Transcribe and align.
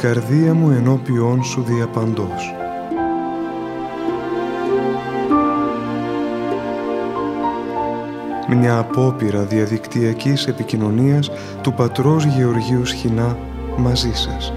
η 0.00 0.02
καρδία 0.02 0.54
μου 0.54 0.70
ενώπιόν 0.70 1.44
σου 1.44 1.62
διαπαντός. 1.62 2.54
Μια 8.48 8.78
απόπειρα 8.78 9.42
διαδικτυακής 9.42 10.46
επικοινωνίας 10.46 11.30
του 11.62 11.72
πατρός 11.72 12.24
Γεωργίου 12.24 12.84
Σχοινά 12.84 13.38
μαζί 13.76 14.12
σας. 14.12 14.52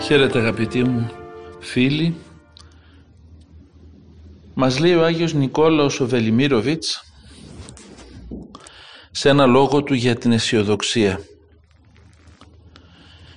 Χαίρετε 0.00 0.38
αγαπητοί 0.38 0.82
μου 0.84 1.10
φίλοι. 1.60 2.14
Μας 4.62 4.78
λέει 4.78 4.94
ο 4.94 5.04
Άγιος 5.04 5.34
Νικόλαος 5.34 6.00
ο 6.00 6.06
Βελιμίροβιτς 6.06 7.00
σε 9.10 9.28
ένα 9.28 9.46
λόγο 9.46 9.82
του 9.82 9.94
για 9.94 10.14
την 10.16 10.32
αισιοδοξία. 10.32 11.20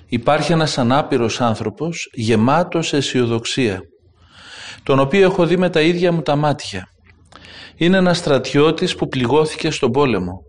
Υπάρχει 0.06 0.52
ένας 0.52 0.78
ανάπηρος 0.78 1.40
άνθρωπος 1.40 2.10
γεμάτος 2.14 2.92
αισιοδοξία 2.92 3.80
τον 4.82 4.98
οποίο 4.98 5.26
έχω 5.26 5.46
δει 5.46 5.56
με 5.56 5.70
τα 5.70 5.80
ίδια 5.80 6.12
μου 6.12 6.22
τα 6.22 6.36
μάτια. 6.36 6.88
Είναι 7.76 7.96
ένας 7.96 8.18
στρατιώτης 8.18 8.94
που 8.94 9.08
πληγώθηκε 9.08 9.70
στον 9.70 9.90
πόλεμο. 9.90 10.40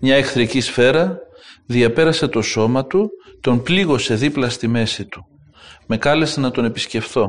Μια 0.00 0.16
εχθρική 0.16 0.60
σφαίρα 0.60 1.16
διαπέρασε 1.66 2.28
το 2.28 2.42
σώμα 2.42 2.86
του, 2.86 3.10
τον 3.40 3.62
πλήγωσε 3.62 4.14
δίπλα 4.14 4.48
στη 4.48 4.68
μέση 4.68 5.06
του. 5.06 5.24
Με 5.86 5.96
κάλεσε 5.96 6.40
να 6.40 6.50
τον 6.50 6.64
επισκεφθώ. 6.64 7.28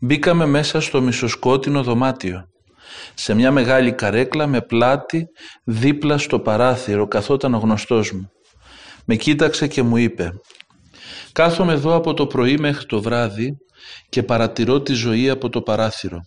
Μπήκαμε 0.00 0.46
μέσα 0.46 0.80
στο 0.80 1.00
μισοσκότεινο 1.00 1.82
δωμάτιο. 1.82 2.44
Σε 3.14 3.34
μια 3.34 3.50
μεγάλη 3.50 3.92
καρέκλα 3.92 4.46
με 4.46 4.60
πλάτη 4.60 5.26
δίπλα 5.64 6.18
στο 6.18 6.40
παράθυρο 6.40 7.06
καθόταν 7.06 7.54
ο 7.54 7.58
γνωστός 7.58 8.12
μου. 8.12 8.28
Με 9.06 9.16
κοίταξε 9.16 9.66
και 9.66 9.82
μου 9.82 9.96
είπε 9.96 10.30
«Κάθομαι 11.32 11.72
εδώ 11.72 11.94
από 11.94 12.14
το 12.14 12.26
πρωί 12.26 12.58
μέχρι 12.58 12.86
το 12.86 13.02
βράδυ 13.02 13.56
και 14.08 14.22
παρατηρώ 14.22 14.80
τη 14.80 14.92
ζωή 14.92 15.30
από 15.30 15.48
το 15.48 15.62
παράθυρο. 15.62 16.18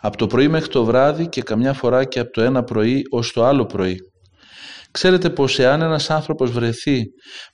Από 0.00 0.16
το 0.16 0.26
πρωί 0.26 0.48
μέχρι 0.48 0.68
το 0.68 0.84
βράδυ 0.84 1.28
και 1.28 1.42
καμιά 1.42 1.72
φορά 1.72 2.04
και 2.04 2.18
από 2.18 2.30
το 2.30 2.42
ένα 2.42 2.62
πρωί 2.62 3.02
ως 3.10 3.32
το 3.32 3.44
άλλο 3.44 3.66
πρωί. 3.66 3.96
Ξέρετε 4.90 5.30
πως 5.30 5.58
εάν 5.58 5.82
ένας 5.82 6.10
άνθρωπος 6.10 6.50
βρεθεί 6.50 7.02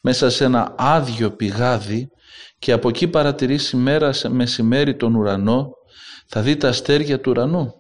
μέσα 0.02 0.30
σε 0.30 0.44
ένα 0.44 0.74
άδειο 0.78 1.30
πηγάδι 1.30 2.06
και 2.58 2.72
από 2.72 2.88
εκεί 2.88 3.08
παρατηρήσει 3.08 3.76
μέρα 3.76 4.12
σε 4.12 4.28
μεσημέρι 4.28 4.96
τον 4.96 5.14
ουρανό, 5.14 5.70
θα 6.26 6.40
δει 6.40 6.56
τα 6.56 6.68
αστέρια 6.68 7.20
του 7.20 7.30
ουρανού. 7.30 7.70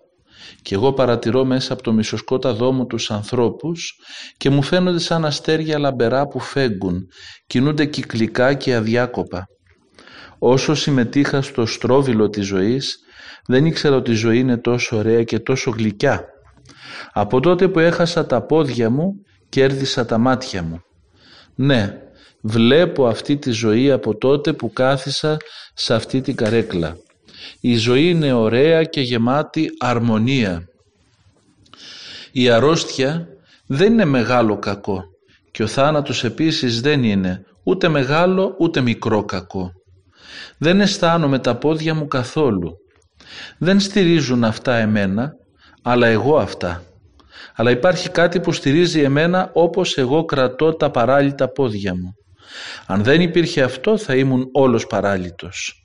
Και 0.62 0.74
εγώ 0.74 0.92
παρατηρώ 0.92 1.44
μέσα 1.44 1.72
από 1.72 1.82
το 1.82 1.92
μισοσκότα 1.92 2.52
δόμου 2.52 2.86
τους 2.86 3.10
ανθρώπους 3.10 3.94
και 4.36 4.50
μου 4.50 4.62
φαίνονται 4.62 4.98
σαν 4.98 5.24
αστέρια 5.24 5.78
λαμπερά 5.78 6.26
που 6.26 6.40
φέγγουν, 6.40 7.06
κινούνται 7.46 7.84
κυκλικά 7.84 8.54
και 8.54 8.74
αδιάκοπα. 8.74 9.46
Όσο 10.38 10.74
συμμετείχα 10.74 11.42
στο 11.42 11.66
στρόβιλο 11.66 12.28
της 12.28 12.46
ζωής, 12.46 12.98
δεν 13.46 13.66
ήξερα 13.66 13.96
ότι 13.96 14.10
η 14.10 14.14
ζωή 14.14 14.38
είναι 14.38 14.56
τόσο 14.56 14.96
ωραία 14.96 15.22
και 15.22 15.38
τόσο 15.38 15.70
γλυκιά. 15.70 16.24
Από 17.12 17.40
τότε 17.40 17.68
που 17.68 17.78
έχασα 17.78 18.26
τα 18.26 18.46
πόδια 18.46 18.90
μου, 18.90 19.12
κέρδισα 19.48 20.06
τα 20.06 20.18
μάτια 20.18 20.62
μου. 20.62 20.80
Ναι, 21.54 21.98
βλέπω 22.42 23.06
αυτή 23.06 23.36
τη 23.36 23.50
ζωή 23.50 23.90
από 23.90 24.16
τότε 24.16 24.52
που 24.52 24.72
κάθισα 24.72 25.36
σε 25.74 25.94
αυτή 25.94 26.20
την 26.20 26.36
καρέκλα. 26.36 26.96
Η 27.60 27.76
ζωή 27.76 28.08
είναι 28.08 28.32
ωραία 28.32 28.84
και 28.84 29.00
γεμάτη 29.00 29.68
αρμονία. 29.78 30.66
Η 32.32 32.48
αρρώστια 32.50 33.28
δεν 33.66 33.92
είναι 33.92 34.04
μεγάλο 34.04 34.58
κακό 34.58 35.04
και 35.50 35.62
ο 35.62 35.66
θάνατος 35.66 36.24
επίσης 36.24 36.80
δεν 36.80 37.02
είναι 37.04 37.44
ούτε 37.62 37.88
μεγάλο 37.88 38.54
ούτε 38.58 38.80
μικρό 38.80 39.24
κακό. 39.24 39.72
Δεν 40.58 40.80
αισθάνομαι 40.80 41.38
τα 41.38 41.56
πόδια 41.56 41.94
μου 41.94 42.06
καθόλου. 42.06 42.72
Δεν 43.58 43.80
στηρίζουν 43.80 44.44
αυτά 44.44 44.74
εμένα, 44.76 45.32
αλλά 45.82 46.06
εγώ 46.06 46.36
αυτά. 46.36 46.82
Αλλά 47.54 47.70
υπάρχει 47.70 48.10
κάτι 48.10 48.40
που 48.40 48.52
στηρίζει 48.52 49.00
εμένα 49.00 49.50
όπως 49.52 49.96
εγώ 49.96 50.24
κρατώ 50.24 50.74
τα 50.74 50.90
παράλυτα 50.90 51.48
πόδια 51.48 51.94
μου. 51.94 52.16
Αν 52.86 53.02
δεν 53.02 53.20
υπήρχε 53.20 53.62
αυτό 53.62 53.98
θα 53.98 54.14
ήμουν 54.16 54.48
όλος 54.52 54.86
παράλυτος. 54.86 55.82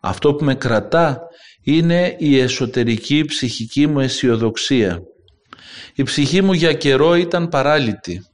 Αυτό 0.00 0.34
που 0.34 0.44
με 0.44 0.54
κρατά 0.54 1.20
είναι 1.62 2.16
η 2.18 2.38
εσωτερική 2.38 3.24
ψυχική 3.24 3.86
μου 3.86 4.00
αισιοδοξία. 4.00 5.02
Η 5.94 6.02
ψυχή 6.02 6.42
μου 6.42 6.52
για 6.52 6.72
καιρό 6.72 7.14
ήταν 7.14 7.48
παράλυτη. 7.48 8.24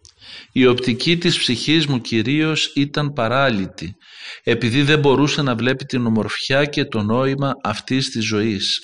Η 0.53 0.67
οπτική 0.67 1.19
της 1.19 1.39
ψυχής 1.39 1.87
μου 1.87 2.01
κυρίως 2.01 2.73
ήταν 2.75 3.13
παράλυτη, 3.13 3.97
επειδή 4.43 4.83
δεν 4.83 4.99
μπορούσε 4.99 5.43
να 5.43 5.55
βλέπει 5.55 5.85
την 5.85 6.07
ομορφιά 6.07 6.65
και 6.65 6.85
το 6.85 7.03
νόημα 7.03 7.53
αυτής 7.63 8.11
της 8.11 8.25
ζωής. 8.27 8.81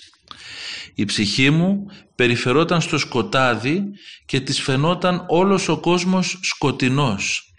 Η 0.94 1.04
ψυχή 1.04 1.50
μου 1.50 1.86
περιφερόταν 2.14 2.80
στο 2.80 2.98
σκοτάδι 2.98 3.82
και 4.24 4.40
της 4.40 4.60
φαινόταν 4.60 5.24
όλος 5.28 5.68
ο 5.68 5.80
κόσμος 5.80 6.38
σκοτεινός. 6.42 7.51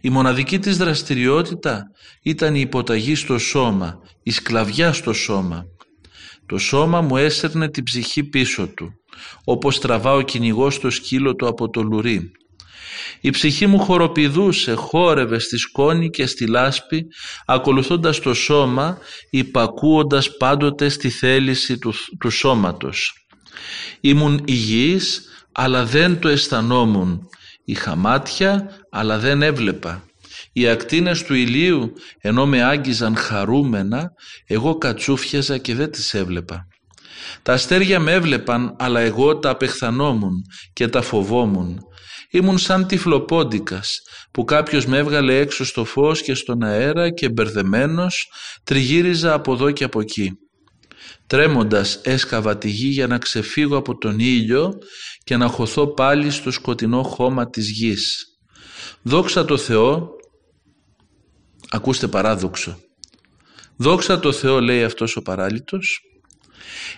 Η 0.00 0.10
μοναδική 0.10 0.58
της 0.58 0.76
δραστηριότητα 0.76 1.82
ήταν 2.22 2.54
η 2.54 2.60
υποταγή 2.60 3.14
στο 3.14 3.38
σώμα, 3.38 3.98
η 4.22 4.30
σκλαβιά 4.30 4.92
στο 4.92 5.12
σώμα. 5.12 5.64
Το 6.46 6.58
σώμα 6.58 7.00
μου 7.00 7.16
έσερνε 7.16 7.70
την 7.70 7.84
ψυχή 7.84 8.24
πίσω 8.24 8.66
του, 8.66 8.92
όπως 9.44 9.80
τραβά 9.80 10.12
ο 10.12 10.20
κυνηγός 10.20 10.80
το 10.80 10.90
σκύλο 10.90 11.34
του 11.34 11.46
από 11.46 11.70
το 11.70 11.82
λουρί. 11.82 12.30
Η 13.20 13.30
ψυχή 13.30 13.66
μου 13.66 13.78
χοροπηδούσε, 13.78 14.74
χόρευε 14.74 15.38
στη 15.38 15.56
σκόνη 15.58 16.10
και 16.10 16.26
στη 16.26 16.46
λάσπη, 16.46 17.06
ακολουθώντας 17.46 18.20
το 18.20 18.34
σώμα, 18.34 18.98
υπακούοντας 19.30 20.36
πάντοτε 20.36 20.88
στη 20.88 21.10
θέληση 21.10 21.78
του, 21.78 21.92
του 22.20 22.30
σώματος. 22.30 23.12
Ήμουν 24.00 24.42
υγιής, 24.44 25.28
αλλά 25.52 25.84
δεν 25.84 26.18
το 26.18 26.28
αισθανόμουν. 26.28 27.28
Είχα 27.68 27.96
μάτια, 27.96 28.70
αλλά 28.90 29.18
δεν 29.18 29.42
έβλεπα. 29.42 30.04
Οι 30.52 30.68
ακτίνες 30.68 31.22
του 31.22 31.34
ηλίου, 31.34 31.92
ενώ 32.20 32.46
με 32.46 32.62
άγγιζαν 32.62 33.16
χαρούμενα, 33.16 34.10
εγώ 34.46 34.78
κατσούφιαζα 34.78 35.58
και 35.58 35.74
δεν 35.74 35.90
τις 35.90 36.14
έβλεπα. 36.14 36.66
Τα 37.42 37.52
αστέρια 37.52 38.00
με 38.00 38.12
έβλεπαν, 38.12 38.76
αλλά 38.78 39.00
εγώ 39.00 39.38
τα 39.38 39.50
απεχθανόμουν 39.50 40.42
και 40.72 40.88
τα 40.88 41.02
φοβόμουν. 41.02 41.78
Ήμουν 42.30 42.58
σαν 42.58 42.86
τυφλοπόντικας 42.86 43.98
που 44.30 44.44
κάποιος 44.44 44.86
με 44.86 44.98
έβγαλε 44.98 45.38
έξω 45.38 45.64
στο 45.64 45.84
φως 45.84 46.22
και 46.22 46.34
στον 46.34 46.62
αέρα 46.62 47.10
και 47.10 47.28
μπερδεμένος 47.28 48.30
τριγύριζα 48.64 49.32
από 49.32 49.52
εδώ 49.52 49.70
και 49.70 49.84
από 49.84 50.00
εκεί. 50.00 50.32
Τρέμοντας 51.26 52.00
έσκαβα 52.02 52.58
τη 52.58 52.68
γη 52.68 52.88
για 52.88 53.06
να 53.06 53.18
ξεφύγω 53.18 53.76
από 53.76 53.98
τον 53.98 54.18
ήλιο 54.18 54.72
και 55.28 55.36
να 55.36 55.46
χωθώ 55.46 55.86
πάλι 55.86 56.30
στο 56.30 56.50
σκοτεινό 56.50 57.02
χώμα 57.02 57.50
της 57.50 57.70
γης. 57.70 58.26
Δόξα 59.02 59.44
το 59.44 59.56
Θεό, 59.56 60.08
ακούστε 61.70 62.06
παράδοξο, 62.06 62.78
δόξα 63.76 64.20
το 64.20 64.32
Θεό 64.32 64.60
λέει 64.60 64.84
αυτός 64.84 65.16
ο 65.16 65.22
παράλυτος, 65.22 66.00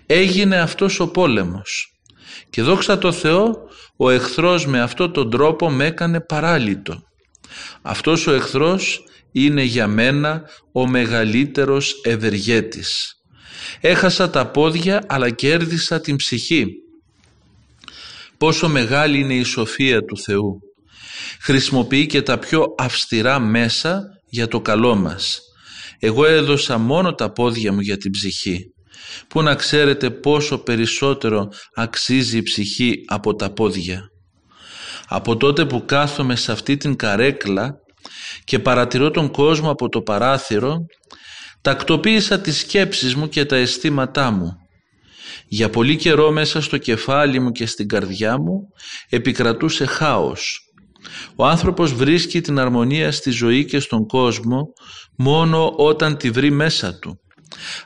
έγινε 0.06 0.60
αυτός 0.60 1.00
ο 1.00 1.10
πόλεμος 1.10 2.00
και 2.50 2.62
δόξα 2.62 2.98
το 2.98 3.12
Θεό 3.12 3.68
ο 3.96 4.10
εχθρός 4.10 4.66
με 4.66 4.80
αυτόν 4.80 5.12
τον 5.12 5.30
τρόπο 5.30 5.70
με 5.70 5.86
έκανε 5.86 6.20
παράλυτο. 6.20 7.02
Αυτός 7.82 8.26
ο 8.26 8.32
εχθρός 8.32 9.04
είναι 9.32 9.62
για 9.62 9.86
μένα 9.86 10.42
ο 10.72 10.86
μεγαλύτερος 10.86 12.00
ευεργέτης. 12.04 13.14
Έχασα 13.80 14.30
τα 14.30 14.50
πόδια 14.50 15.04
αλλά 15.08 15.30
κέρδισα 15.30 16.00
την 16.00 16.16
ψυχή. 16.16 16.66
Πόσο 18.40 18.68
μεγάλη 18.68 19.18
είναι 19.18 19.34
η 19.34 19.42
σοφία 19.42 20.04
του 20.04 20.18
Θεού. 20.18 20.58
Χρησιμοποιεί 21.40 22.06
και 22.06 22.22
τα 22.22 22.38
πιο 22.38 22.64
αυστηρά 22.78 23.38
μέσα 23.38 24.02
για 24.30 24.48
το 24.48 24.60
καλό 24.60 24.94
μας. 24.94 25.40
Εγώ 25.98 26.26
έδωσα 26.26 26.78
μόνο 26.78 27.14
τα 27.14 27.32
πόδια 27.32 27.72
μου 27.72 27.80
για 27.80 27.96
την 27.96 28.10
ψυχή 28.10 28.58
που 29.28 29.42
να 29.42 29.54
ξέρετε 29.54 30.10
πόσο 30.10 30.58
περισσότερο 30.58 31.48
αξίζει 31.74 32.36
η 32.36 32.42
ψυχή 32.42 32.94
από 33.06 33.34
τα 33.34 33.52
πόδια. 33.52 34.00
Από 35.08 35.36
τότε 35.36 35.66
που 35.66 35.84
κάθομαι 35.84 36.36
σε 36.36 36.52
αυτή 36.52 36.76
την 36.76 36.96
καρέκλα 36.96 37.70
και 38.44 38.58
παρατηρώ 38.58 39.10
τον 39.10 39.30
κόσμο 39.30 39.70
από 39.70 39.88
το 39.88 40.00
παράθυρο, 40.00 40.76
τακτοποίησα 41.60 42.40
τις 42.40 42.58
σκέψεις 42.58 43.14
μου 43.14 43.28
και 43.28 43.44
τα 43.44 43.56
αισθήματά 43.56 44.30
μου. 44.30 44.59
Για 45.52 45.70
πολύ 45.70 45.96
καιρό 45.96 46.30
μέσα 46.30 46.60
στο 46.60 46.78
κεφάλι 46.78 47.40
μου 47.40 47.50
και 47.50 47.66
στην 47.66 47.88
καρδιά 47.88 48.38
μου 48.38 48.68
επικρατούσε 49.08 49.86
χάος. 49.86 50.60
Ο 51.36 51.46
άνθρωπος 51.46 51.94
βρίσκει 51.94 52.40
την 52.40 52.58
αρμονία 52.58 53.12
στη 53.12 53.30
ζωή 53.30 53.64
και 53.64 53.80
στον 53.80 54.06
κόσμο 54.06 54.62
μόνο 55.16 55.72
όταν 55.76 56.16
τη 56.16 56.30
βρει 56.30 56.50
μέσα 56.50 56.98
του. 56.98 57.20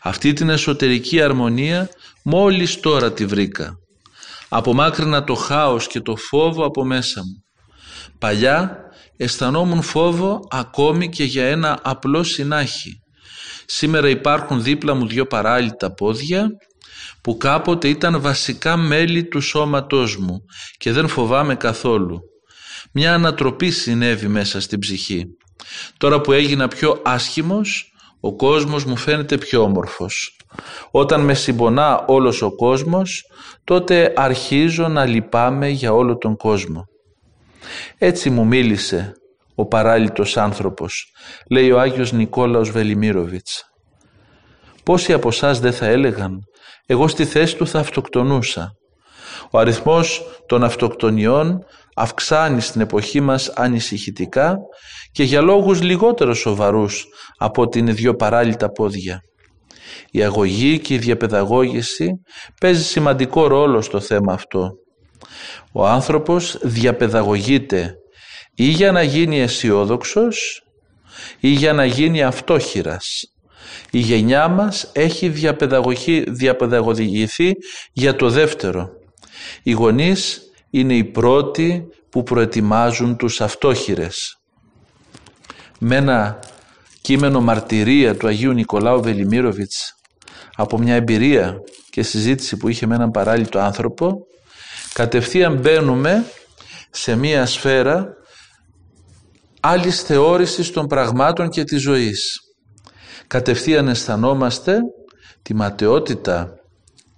Αυτή 0.02 0.32
την 0.32 0.48
εσωτερική 0.48 1.20
αρμονία 1.20 1.88
μόλις 2.24 2.80
τώρα 2.80 3.12
τη 3.12 3.26
βρήκα. 3.26 3.74
Απομάκρυνα 4.48 5.24
το 5.24 5.34
χάος 5.34 5.86
και 5.86 6.00
το 6.00 6.16
φόβο 6.16 6.64
από 6.64 6.84
μέσα 6.84 7.20
μου. 7.20 7.44
Παλιά 8.18 8.78
αισθανόμουν 9.16 9.82
φόβο 9.82 10.40
ακόμη 10.50 11.08
και 11.08 11.24
για 11.24 11.46
ένα 11.46 11.78
απλό 11.82 12.22
συνάχη. 12.22 13.00
Σήμερα 13.66 14.08
υπάρχουν 14.08 14.62
δίπλα 14.62 14.94
μου 14.94 15.06
δύο 15.06 15.26
παράλυτα 15.26 15.92
πόδια 15.94 16.48
που 17.24 17.36
κάποτε 17.36 17.88
ήταν 17.88 18.20
βασικά 18.20 18.76
μέλη 18.76 19.24
του 19.24 19.40
σώματός 19.40 20.16
μου 20.16 20.44
και 20.76 20.92
δεν 20.92 21.08
φοβάμαι 21.08 21.54
καθόλου. 21.54 22.20
Μια 22.92 23.14
ανατροπή 23.14 23.70
συνέβη 23.70 24.26
μέσα 24.26 24.60
στην 24.60 24.78
ψυχή. 24.78 25.24
Τώρα 25.96 26.20
που 26.20 26.32
έγινα 26.32 26.68
πιο 26.68 27.00
άσχημος, 27.04 27.92
ο 28.20 28.36
κόσμος 28.36 28.84
μου 28.84 28.96
φαίνεται 28.96 29.38
πιο 29.38 29.62
όμορφος. 29.62 30.38
Όταν 30.90 31.20
με 31.20 31.34
συμπονά 31.34 32.04
όλος 32.06 32.42
ο 32.42 32.54
κόσμος, 32.54 33.22
τότε 33.64 34.12
αρχίζω 34.16 34.88
να 34.88 35.04
λυπάμαι 35.04 35.68
για 35.68 35.92
όλο 35.92 36.16
τον 36.16 36.36
κόσμο. 36.36 36.84
Έτσι 37.98 38.30
μου 38.30 38.46
μίλησε 38.46 39.12
ο 39.54 39.66
παράλυτος 39.66 40.36
άνθρωπος, 40.36 41.12
λέει 41.50 41.70
ο 41.70 41.80
Άγιος 41.80 42.12
Νικόλαος 42.12 42.70
Βελιμίροβιτς. 42.70 43.64
Πόσοι 44.82 45.12
από 45.12 45.28
εσάς 45.28 45.60
δεν 45.60 45.72
θα 45.72 45.86
έλεγαν, 45.86 46.40
εγώ 46.86 47.08
στη 47.08 47.24
θέση 47.24 47.56
του 47.56 47.66
θα 47.66 47.78
αυτοκτονούσα. 47.78 48.72
Ο 49.50 49.58
αριθμός 49.58 50.22
των 50.46 50.64
αυτοκτονιών 50.64 51.64
αυξάνει 51.94 52.60
στην 52.60 52.80
εποχή 52.80 53.20
μας 53.20 53.48
ανησυχητικά 53.48 54.56
και 55.12 55.22
για 55.22 55.40
λόγους 55.40 55.82
λιγότερο 55.82 56.34
σοβαρούς 56.34 57.06
από 57.38 57.68
την 57.68 57.94
δυο 57.94 58.14
παράλυτα 58.14 58.70
πόδια. 58.70 59.20
Η 60.10 60.22
αγωγή 60.22 60.78
και 60.78 60.94
η 60.94 60.98
διαπαιδαγώγηση 60.98 62.10
παίζει 62.60 62.84
σημαντικό 62.84 63.46
ρόλο 63.46 63.80
στο 63.80 64.00
θέμα 64.00 64.32
αυτό. 64.32 64.70
Ο 65.72 65.86
άνθρωπος 65.86 66.58
διαπαιδαγωγείται 66.62 67.94
ή 68.54 68.64
για 68.64 68.92
να 68.92 69.02
γίνει 69.02 69.40
αισιόδοξος 69.40 70.62
ή 71.40 71.48
για 71.48 71.72
να 71.72 71.84
γίνει 71.84 72.22
αυτόχειρας. 72.22 73.33
Η 73.94 73.98
γενιά 73.98 74.48
μας 74.48 74.90
έχει 74.92 75.28
διαπαιδαγωγηθεί 76.28 77.52
για 77.92 78.16
το 78.16 78.30
δεύτερο. 78.30 78.88
Οι 79.62 79.72
γονείς 79.72 80.40
είναι 80.70 80.94
οι 80.96 81.04
πρώτοι 81.04 81.88
που 82.10 82.22
προετοιμάζουν 82.22 83.16
τους 83.16 83.40
αυτόχειρες. 83.40 84.38
Με 85.78 85.96
ένα 85.96 86.38
κείμενο 87.00 87.40
μαρτυρία 87.40 88.16
του 88.16 88.26
Αγίου 88.26 88.52
Νικολάου 88.52 89.02
Βελιμίροβιτς 89.02 89.94
από 90.56 90.78
μια 90.78 90.94
εμπειρία 90.94 91.56
και 91.90 92.02
συζήτηση 92.02 92.56
που 92.56 92.68
είχε 92.68 92.86
με 92.86 92.94
έναν 92.94 93.10
παράλληλο 93.10 93.60
άνθρωπο 93.60 94.26
κατευθείαν 94.92 95.58
μπαίνουμε 95.58 96.24
σε 96.90 97.16
μια 97.16 97.46
σφαίρα 97.46 98.06
άλλης 99.60 100.02
θεώρησης 100.02 100.70
των 100.70 100.86
πραγμάτων 100.86 101.48
και 101.48 101.64
της 101.64 101.82
ζωής. 101.82 102.43
Κατευθείαν 103.34 103.88
αισθανόμαστε 103.88 104.78
τη 105.42 105.54
ματαιότητα 105.54 106.54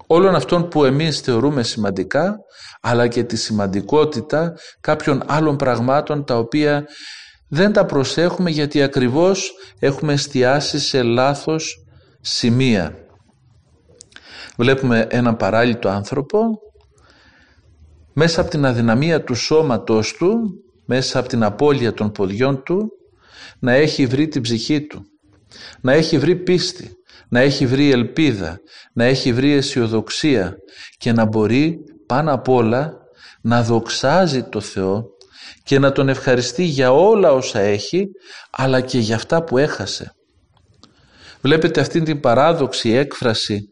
όλων 0.07 0.35
αυτών 0.35 0.69
που 0.69 0.85
εμείς 0.85 1.21
θεωρούμε 1.21 1.63
σημαντικά 1.63 2.37
αλλά 2.81 3.09
και 3.09 3.25
τη 3.25 3.37
σημαντικότητα 3.37 4.55
κάποιων 4.81 5.23
άλλων 5.27 5.57
πραγμάτων 5.57 6.25
τα 6.25 6.39
οποία 6.39 6.85
δεν 7.49 7.73
τα 7.73 7.85
προσέχουμε 7.85 8.51
γιατί 8.51 8.83
ακριβώς 8.83 9.53
έχουμε 9.79 10.13
εστιάσει 10.13 10.79
σε 10.79 11.03
λάθος 11.03 11.87
σημεία. 12.21 12.97
Βλέπουμε 14.57 15.07
έναν 15.11 15.37
παράλληλο 15.37 15.89
άνθρωπο 15.89 16.39
μέσα 18.13 18.41
από 18.41 18.51
την 18.51 18.65
αδυναμία 18.65 19.25
του 19.25 19.35
σώματος 19.35 20.13
του, 20.13 20.37
μέσα 20.87 21.19
από 21.19 21.29
την 21.29 21.43
απώλεια 21.43 21.93
των 21.93 22.13
ποδιών 22.13 22.63
του, 22.63 22.89
να 23.59 23.73
έχει 23.73 24.07
βρει 24.07 24.29
την 24.29 24.43
ψυχή 24.43 24.87
του, 24.87 25.07
να 25.81 25.93
έχει 25.93 26.19
βρει 26.19 26.37
πίστη, 26.37 26.91
να 27.29 27.41
έχει 27.41 27.67
βρει 27.67 27.91
ελπίδα, 27.91 28.61
να 28.93 29.05
έχει 29.05 29.33
βρει 29.33 29.53
αισιοδοξία 29.53 30.57
και 30.99 31.13
να 31.13 31.25
μπορεί 31.25 31.79
πάνω 32.07 32.33
απ' 32.33 32.49
όλα 32.49 32.93
να 33.41 33.63
δοξάζει 33.63 34.43
το 34.43 34.61
Θεό 34.61 35.05
και 35.63 35.79
να 35.79 35.93
τον 35.93 36.09
ευχαριστεί 36.09 36.65
για 36.65 36.93
όλα 36.93 37.33
όσα 37.33 37.61
έχει 37.61 38.07
αλλά 38.51 38.81
και 38.81 38.99
για 38.99 39.15
αυτά 39.15 39.45
που 39.45 39.59
έχασε. 39.59 40.15
Βλέπετε 41.41 41.81
αυτήν 41.81 42.05
την 42.05 42.21
παράδοξη 42.21 42.91
έκφραση 42.91 43.69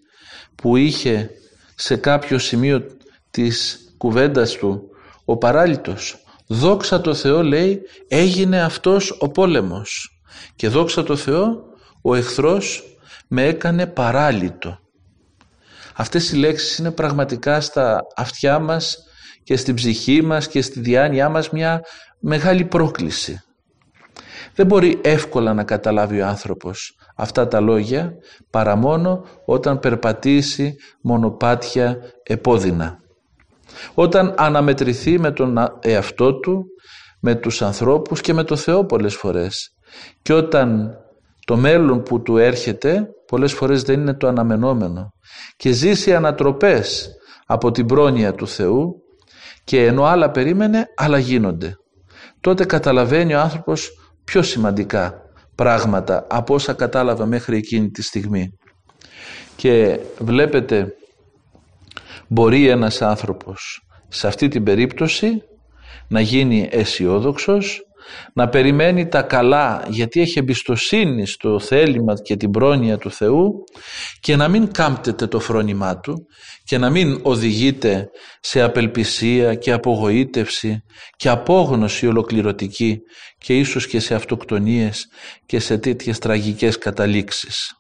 που 0.55 0.77
είχε 0.77 1.31
σε 1.75 1.97
κάποιο 1.97 2.39
σημείο 2.39 2.87
της 3.31 3.79
κουβέντας 3.97 4.53
του 4.53 4.83
ο 5.25 5.37
παράλυτος. 5.37 6.25
Δόξα 6.47 7.01
το 7.01 7.15
Θεό 7.15 7.43
λέει 7.43 7.81
έγινε 8.09 8.63
αυτός 8.63 9.17
ο 9.21 9.29
πόλεμος 9.29 10.21
και 10.57 10.69
δόξα 10.69 11.03
το 11.03 11.17
Θεό 11.17 11.73
ο 12.07 12.15
εχθρός 12.15 12.99
με 13.29 13.45
έκανε 13.45 13.87
παράλυτο. 13.87 14.79
Αυτές 15.95 16.33
οι 16.33 16.37
λέξεις 16.37 16.79
είναι 16.79 16.91
πραγματικά 16.91 17.61
στα 17.61 18.01
αυτιά 18.17 18.59
μας 18.59 18.99
και 19.43 19.57
στην 19.57 19.75
ψυχή 19.75 20.23
μας 20.23 20.49
και 20.49 20.63
στη 20.63 20.81
διάνοιά 20.81 21.29
μας 21.29 21.51
μια 21.51 21.81
μεγάλη 22.19 22.65
πρόκληση. 22.65 23.43
Δεν 24.55 24.67
μπορεί 24.67 25.01
εύκολα 25.03 25.55
να 25.55 25.65
καταλάβει 25.65 26.21
ο 26.21 26.27
άνθρωπος 26.27 26.97
αυτά 27.17 27.49
τα 27.49 27.61
λόγια 27.61 28.13
παρά 28.51 28.77
μόνο 28.77 29.25
όταν 29.45 29.79
περπατήσει 29.79 30.77
μονοπάτια 31.03 31.99
επώδυνα. 32.23 32.99
Όταν 33.95 34.35
αναμετρηθεί 34.37 35.19
με 35.19 35.31
τον 35.31 35.59
εαυτό 35.81 36.39
του, 36.39 36.65
με 37.21 37.35
τους 37.35 37.63
ανθρώπους 37.63 38.21
και 38.21 38.33
με 38.33 38.45
το 38.45 38.57
Θεό 38.57 38.85
πολλές 38.85 39.15
φορές. 39.15 39.75
Και 40.23 40.33
όταν 40.33 40.99
το 41.45 41.57
μέλλον 41.57 42.03
που 42.03 42.23
του 42.23 42.37
έρχεται 42.37 43.09
πολλές 43.27 43.53
φορές 43.53 43.83
δεν 43.83 44.01
είναι 44.01 44.15
το 44.15 44.27
αναμενόμενο 44.27 45.13
και 45.57 45.73
ζήσει 45.73 46.15
ανατροπές 46.15 47.11
από 47.47 47.71
την 47.71 47.87
πρόνοια 47.87 48.35
του 48.35 48.49
Θεού 48.49 49.03
και 49.65 49.87
ενώ 49.87 50.05
άλλα 50.05 50.31
περίμενε 50.31 50.87
άλλα 50.97 51.19
γίνονται. 51.19 51.77
Τότε 52.41 52.65
καταλαβαίνει 52.65 53.35
ο 53.35 53.41
άνθρωπος 53.41 53.91
πιο 54.25 54.43
σημαντικά 54.43 55.23
πράγματα 55.55 56.27
από 56.31 56.55
όσα 56.55 56.73
κατάλαβα 56.73 57.27
μέχρι 57.27 57.57
εκείνη 57.57 57.91
τη 57.91 58.03
στιγμή. 58.03 58.59
Και 59.57 60.01
βλέπετε 60.19 60.95
μπορεί 62.29 62.69
ένας 62.69 63.03
άνθρωπος 63.03 63.87
σε 64.09 64.27
αυτή 64.27 64.49
την 64.49 64.63
περίπτωση 64.63 65.43
να 66.09 66.21
γίνει 66.21 66.69
αισιόδοξος, 66.73 67.83
να 68.35 68.49
περιμένει 68.49 69.09
τα 69.09 69.23
καλά 69.23 69.85
γιατί 69.89 70.21
έχει 70.21 70.39
εμπιστοσύνη 70.39 71.27
στο 71.27 71.59
θέλημα 71.61 72.15
και 72.23 72.37
την 72.37 72.51
πρόνοια 72.51 72.99
του 72.99 73.11
Θεού 73.11 73.65
και 74.21 74.37
να 74.37 74.49
μην 74.49 74.73
κάμπτεται 74.73 75.27
το 75.27 75.41
φρόνημά 75.41 76.01
του 76.01 76.27
και 76.65 76.79
να 76.79 76.91
μην 76.91 77.21
οδηγείται 77.23 78.11
σε 78.41 78.63
απελπισία 78.63 79.55
και 79.55 79.73
απογοήτευση 79.73 80.83
και 81.17 81.29
απόγνωση 81.29 82.07
ολοκληρωτική 82.07 82.99
και 83.39 83.59
ίσως 83.59 83.87
και 83.87 84.01
σε 84.01 84.15
αυτοκτονίες 84.15 85.07
και 85.47 85.59
σε 85.59 85.79
τέτοιες 85.79 86.19
τραγικές 86.19 86.79
καταλήξεις. 86.79 87.73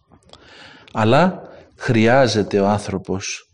Αλλά 0.92 1.42
χρειάζεται 1.76 2.60
ο 2.60 2.66
άνθρωπος 2.66 3.48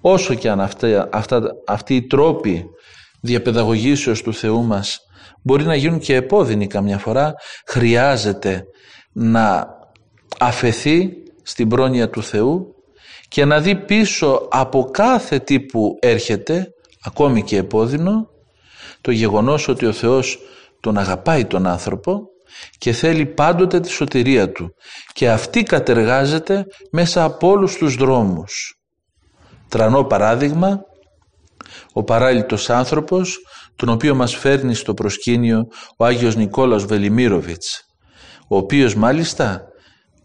όσο 0.00 0.34
και 0.34 0.48
αν 0.48 0.60
αυτά, 0.60 1.08
αυτά, 1.12 1.42
αυτοί 1.66 1.94
οι 1.96 2.06
τρόποι 2.06 2.64
διαπαιδαγωγήσεως 3.20 4.22
του 4.22 4.34
Θεού 4.34 4.62
μας 4.64 4.98
μπορεί 5.44 5.64
να 5.64 5.74
γίνουν 5.74 5.98
και 5.98 6.14
επώδυνοι 6.14 6.66
καμιά 6.66 6.98
φορά, 6.98 7.34
χρειάζεται 7.66 8.64
να 9.12 9.66
αφαιθεί 10.38 11.12
στην 11.42 11.68
πρόνοια 11.68 12.10
του 12.10 12.22
Θεού 12.22 12.74
και 13.28 13.44
να 13.44 13.60
δει 13.60 13.76
πίσω 13.76 14.48
από 14.50 14.84
κάθε 14.84 15.38
τι 15.38 15.60
που 15.60 15.96
έρχεται, 16.00 16.68
ακόμη 17.04 17.42
και 17.42 17.56
επώδυνο, 17.56 18.28
το 19.00 19.10
γεγονός 19.10 19.68
ότι 19.68 19.86
ο 19.86 19.92
Θεός 19.92 20.38
τον 20.80 20.98
αγαπάει 20.98 21.44
τον 21.44 21.66
άνθρωπο 21.66 22.28
και 22.78 22.92
θέλει 22.92 23.26
πάντοτε 23.26 23.80
τη 23.80 23.88
σωτηρία 23.88 24.52
του 24.52 24.74
και 25.12 25.30
αυτή 25.30 25.62
κατεργάζεται 25.62 26.66
μέσα 26.90 27.24
από 27.24 27.48
όλους 27.48 27.76
τους 27.76 27.94
δρόμους. 27.94 28.78
Τρανό 29.68 30.04
παράδειγμα, 30.04 30.80
ο 31.92 32.02
παράλυτος 32.02 32.70
άνθρωπος 32.70 33.38
τον 33.76 33.88
οποίο 33.88 34.14
μας 34.14 34.36
φέρνει 34.36 34.74
στο 34.74 34.94
προσκήνιο 34.94 35.66
ο 35.96 36.04
Άγιος 36.04 36.36
Νικόλαος 36.36 36.84
Βελιμίροβιτς, 36.84 37.84
ο 38.48 38.56
οποίος 38.56 38.94
μάλιστα 38.94 39.64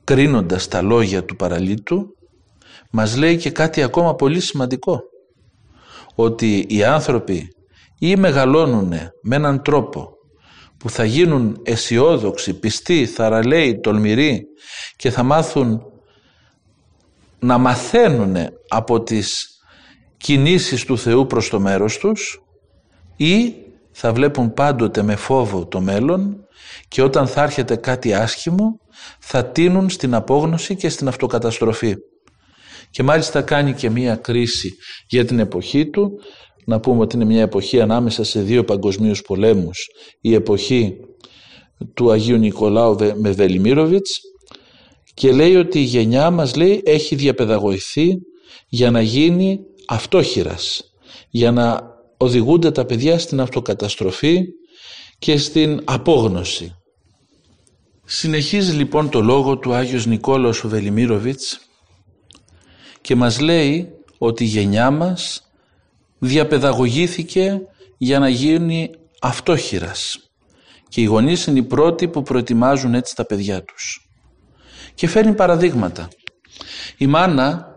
κρίνοντας 0.04 0.68
τα 0.68 0.82
λόγια 0.82 1.26
του 1.26 1.36
παραλίτου 1.36 2.06
μας 2.92 3.18
λέει 3.18 3.38
και 3.38 3.52
κάτι 3.52 3.84
ακόμα 3.84 4.16
πολύ 4.16 4.40
σημαντικό 4.40 5.02
ότι 6.16 6.66
οι 6.70 6.84
άνθρωποι 6.84 7.48
ή 8.00 8.16
μεγαλώνουν 8.16 8.94
με 9.22 9.36
έναν 9.36 9.62
τρόπο 9.62 10.10
που 10.78 10.90
θα 10.90 11.04
γίνουν 11.04 11.62
αισιόδοξοι, 11.64 12.60
πιστοί, 12.60 13.06
θαραλέοι, 13.06 13.80
τολμηροί 13.80 14.44
και 14.96 15.10
θα 15.10 15.24
μάθουν 15.24 15.82
να 17.40 17.58
μαθαίνουν 17.58 18.36
από 18.68 19.04
τις 19.04 19.48
κινήσεις 20.18 20.86
του 20.86 20.98
Θεού 20.98 21.26
προς 21.26 21.50
το 21.50 21.60
μέρος 21.60 21.98
τους 21.98 22.44
ή 23.20 23.56
θα 23.92 24.14
βλέπουν 24.14 24.54
πάντοτε 24.54 25.02
με 25.02 25.16
φόβο 25.16 25.66
το 25.66 25.82
μέλλον 25.82 26.48
και 26.88 27.02
όταν 27.02 27.28
θα 27.28 27.44
έρχεται 27.44 27.76
κάτι 27.76 28.14
άσχημο 28.14 28.80
θα 29.20 29.46
τίνουν 29.46 29.90
στην 29.90 30.14
απόγνωση 30.14 30.76
και 30.76 30.90
στην 30.90 31.08
αυτοκαταστροφή. 31.08 31.96
Και 32.90 33.04
μάλιστα 33.04 33.42
κάνει 33.42 33.74
και 33.74 33.90
μία 33.90 34.16
κρίση 34.16 34.76
για 35.08 35.26
την 35.26 35.40
εποχή 35.40 35.90
του, 35.90 36.12
να 36.66 36.80
πούμε 36.80 37.02
ότι 37.02 37.16
είναι 37.16 37.26
μια 37.26 37.42
εποχή 37.42 37.82
ανάμεσα 37.82 38.24
σε 38.24 38.42
δύο 38.42 38.64
παγκοσμίους 38.64 39.22
πολέμους, 39.22 39.88
η 40.22 40.34
εποχή 40.34 41.00
του 41.94 42.12
Αγίου 42.12 42.38
Νικολάου 42.38 42.98
με 43.16 43.32
Βελιμίροβιτς 43.32 44.20
και 45.14 45.32
λέει 45.32 45.56
ότι 45.56 45.80
η 45.80 45.84
γενιά 45.84 46.32
μας 46.32 46.56
λέει 46.56 46.82
έχει 46.86 47.16
διαπαιδαγωηθεί 47.16 48.18
για 48.68 48.92
να 48.92 49.02
γίνει 49.02 49.60
αυτόχειρας, 49.88 50.94
για 51.30 51.52
να 51.52 51.98
οδηγούνται 52.22 52.72
τα 52.72 52.86
παιδιά 52.86 53.20
στην 53.20 53.42
αυτοκαταστροφή 53.42 54.46
και 55.20 55.38
στην 55.38 55.82
απόγνωση. 55.84 56.76
Συνεχίζει 58.06 58.72
λοιπόν 58.72 59.10
το 59.10 59.22
λόγο 59.22 59.58
του 59.58 59.74
Άγιος 59.74 60.06
Νικόλαος 60.06 60.68
Βελιμίροβιτς 60.68 61.60
και 63.02 63.16
μας 63.16 63.40
λέει 63.40 63.90
ότι 64.18 64.44
η 64.44 64.48
γενιά 64.48 64.92
μας 64.92 65.52
διαπαιδαγωγήθηκε 66.20 67.62
για 67.98 68.20
να 68.20 68.30
γίνει 68.30 68.90
αυτόχειρας 69.22 70.30
και 70.90 71.02
οι 71.02 71.04
γονείς 71.04 71.46
είναι 71.46 71.60
οι 71.60 71.64
πρώτοι 71.64 72.08
που 72.08 72.22
προετοιμάζουν 72.22 72.94
έτσι 72.94 73.16
τα 73.16 73.26
παιδιά 73.26 73.64
τους. 73.64 74.10
Και 74.96 75.08
φέρνει 75.08 75.34
παραδείγματα. 75.34 76.08
Η 76.98 77.08
μάνα 77.08 77.68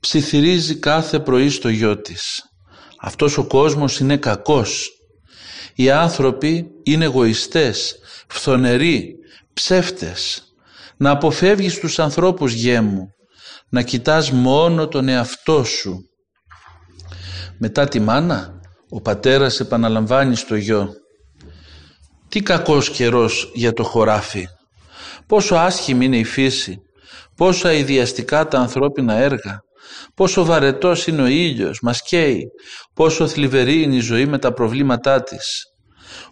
ψιθυρίζει 0.00 0.76
κάθε 0.76 1.20
πρωί 1.20 1.48
στο 1.48 1.68
γιο 1.68 2.00
της. 2.00 2.45
Αυτός 3.00 3.38
ο 3.38 3.46
κόσμος 3.46 3.98
είναι 3.98 4.16
κακός. 4.16 4.90
Οι 5.74 5.90
άνθρωποι 5.90 6.70
είναι 6.82 7.04
εγωιστές, 7.04 7.98
φθονεροί, 8.28 9.14
ψεύτες. 9.52 10.42
Να 10.96 11.10
αποφεύγεις 11.10 11.78
τους 11.78 11.98
ανθρώπους 11.98 12.52
γέμου. 12.52 13.06
Να 13.68 13.82
κοιτάς 13.82 14.30
μόνο 14.30 14.88
τον 14.88 15.08
εαυτό 15.08 15.64
σου. 15.64 16.00
Μετά 17.58 17.88
τη 17.88 18.00
μάνα, 18.00 18.60
ο 18.88 19.00
πατέρας 19.00 19.60
επαναλαμβάνει 19.60 20.36
στο 20.36 20.56
γιο. 20.56 20.88
Τι 22.28 22.42
κακός 22.42 22.90
καιρός 22.90 23.50
για 23.54 23.72
το 23.72 23.82
χωράφι. 23.82 24.46
Πόσο 25.26 25.54
άσχημη 25.54 26.04
είναι 26.04 26.18
η 26.18 26.24
φύση. 26.24 26.80
Πόσο 27.36 27.68
αειδιαστικά 27.68 28.48
τα 28.48 28.58
ανθρώπινα 28.58 29.14
έργα. 29.14 29.60
Πόσο 30.14 30.44
βαρετός 30.44 31.06
είναι 31.06 31.22
ο 31.22 31.26
ήλιος, 31.26 31.80
μας 31.82 32.02
καίει. 32.02 32.46
Πόσο 32.94 33.28
θλιβερή 33.28 33.82
είναι 33.82 33.94
η 33.94 34.00
ζωή 34.00 34.26
με 34.26 34.38
τα 34.38 34.52
προβλήματά 34.52 35.22
της. 35.22 35.64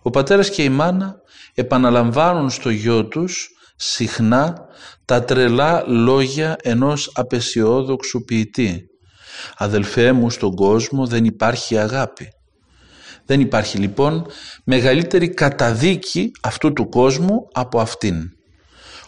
Ο 0.02 0.10
πατέρας 0.10 0.50
και 0.50 0.62
η 0.62 0.68
μάνα 0.68 1.14
επαναλαμβάνουν 1.54 2.50
στο 2.50 2.70
γιο 2.70 3.06
τους 3.08 3.48
συχνά 3.76 4.56
τα 5.04 5.24
τρελά 5.24 5.84
λόγια 5.86 6.56
ενός 6.62 7.10
απεσιόδοξου 7.14 8.24
ποιητή. 8.24 8.86
Αδελφέ 9.56 10.12
μου 10.12 10.30
στον 10.30 10.54
κόσμο 10.54 11.06
δεν 11.06 11.24
υπάρχει 11.24 11.78
αγάπη. 11.78 12.28
Δεν 13.26 13.40
υπάρχει 13.40 13.78
λοιπόν 13.78 14.26
μεγαλύτερη 14.64 15.34
καταδίκη 15.34 16.30
αυτού 16.42 16.72
του 16.72 16.88
κόσμου 16.88 17.48
από 17.52 17.80
αυτήν. 17.80 18.22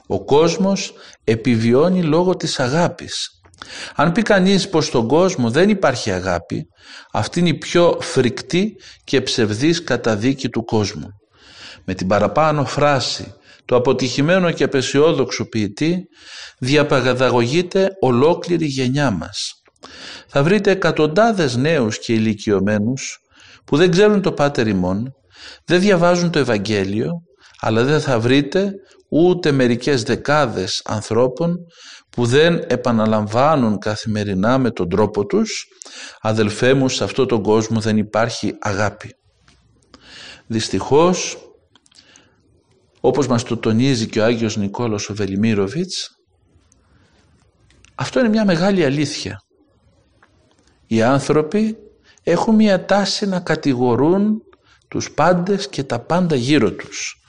Ο 0.07 0.25
κόσμος 0.25 0.93
επιβιώνει 1.25 2.03
λόγω 2.03 2.37
της 2.37 2.61
αγάπης. 2.61 3.36
Αν 3.95 4.13
πει 4.13 4.23
κανείς 4.23 4.69
πως 4.69 4.87
στον 4.87 5.09
κόσμο 5.09 5.51
δεν 5.51 5.69
υπάρχει 5.69 6.11
αγάπη, 6.11 6.67
αυτή 7.13 7.41
είναι 7.41 7.49
η 7.49 7.55
πιο 7.55 7.99
φρικτή 8.01 8.75
και 9.05 9.21
ψευδής 9.21 9.85
καταδίκη 9.85 10.49
του 10.49 10.65
κόσμου. 10.65 11.09
Με 11.85 11.95
την 11.95 12.07
παραπάνω 12.07 12.65
φράση 12.65 13.35
του 13.65 13.77
αποτυχημένου 13.77 14.53
και 14.53 14.65
απεσιόδοξου 14.65 15.49
ποιητή 15.49 16.05
διαπαγαδαγωγείται 16.59 17.91
ολόκληρη 18.01 18.67
γενιά 18.67 19.11
μας. 19.11 19.53
Θα 20.29 20.43
βρείτε 20.43 20.71
εκατοντάδες 20.71 21.57
νέους 21.57 21.99
και 21.99 22.13
ηλικιωμένους 22.13 23.19
που 23.65 23.77
δεν 23.77 23.91
ξέρουν 23.91 24.23
το 24.23 24.33
Πάτερ 24.33 24.67
ημών, 24.67 25.15
δεν 25.65 25.81
διαβάζουν 25.81 26.31
το 26.31 26.39
Ευαγγέλιο, 26.39 27.11
αλλά 27.61 27.85
δεν 27.85 28.01
θα 28.01 28.21
βρείτε 28.21 28.73
ούτε 29.09 29.53
μερικές 29.53 30.03
δεκάδες 30.03 30.83
ανθρώπων 30.85 31.57
που 32.11 32.27
δεν 32.27 32.65
επαναλαμβάνουν 32.67 33.79
καθημερινά 33.79 34.59
με 34.59 34.71
τον 34.71 34.89
τρόπο 34.89 35.27
τους 35.27 35.67
«Αδελφέ 36.21 36.75
μου, 36.75 36.89
σε 36.89 37.05
αυτόν 37.05 37.27
τον 37.29 37.43
κόσμο 37.43 37.81
δεν 37.81 37.97
υπάρχει 37.97 38.57
αγάπη». 38.61 39.11
Δυστυχώς, 40.47 41.37
όπως 43.01 43.27
μας 43.27 43.43
το 43.43 43.57
τονίζει 43.57 44.07
και 44.07 44.21
ο 44.21 44.25
Άγιος 44.25 44.57
Νικόλος 44.57 45.09
ο 45.09 45.15
Βελιμίροβιτς, 45.15 46.11
αυτό 47.95 48.21
είναι 48.21 48.29
μια 48.29 48.45
μεγάλη 48.45 48.85
αλήθεια. 48.85 49.41
Οι 50.87 51.03
άνθρωποι 51.03 51.77
έχουν 52.23 52.55
μια 52.55 52.85
τάση 52.85 53.27
να 53.27 53.41
κατηγορούν 53.41 54.43
τους 54.89 55.11
πάντες 55.11 55.69
και 55.69 55.85
τα 55.85 56.01
πάντα 56.01 56.35
γύρω 56.35 56.73
τους. 56.73 57.26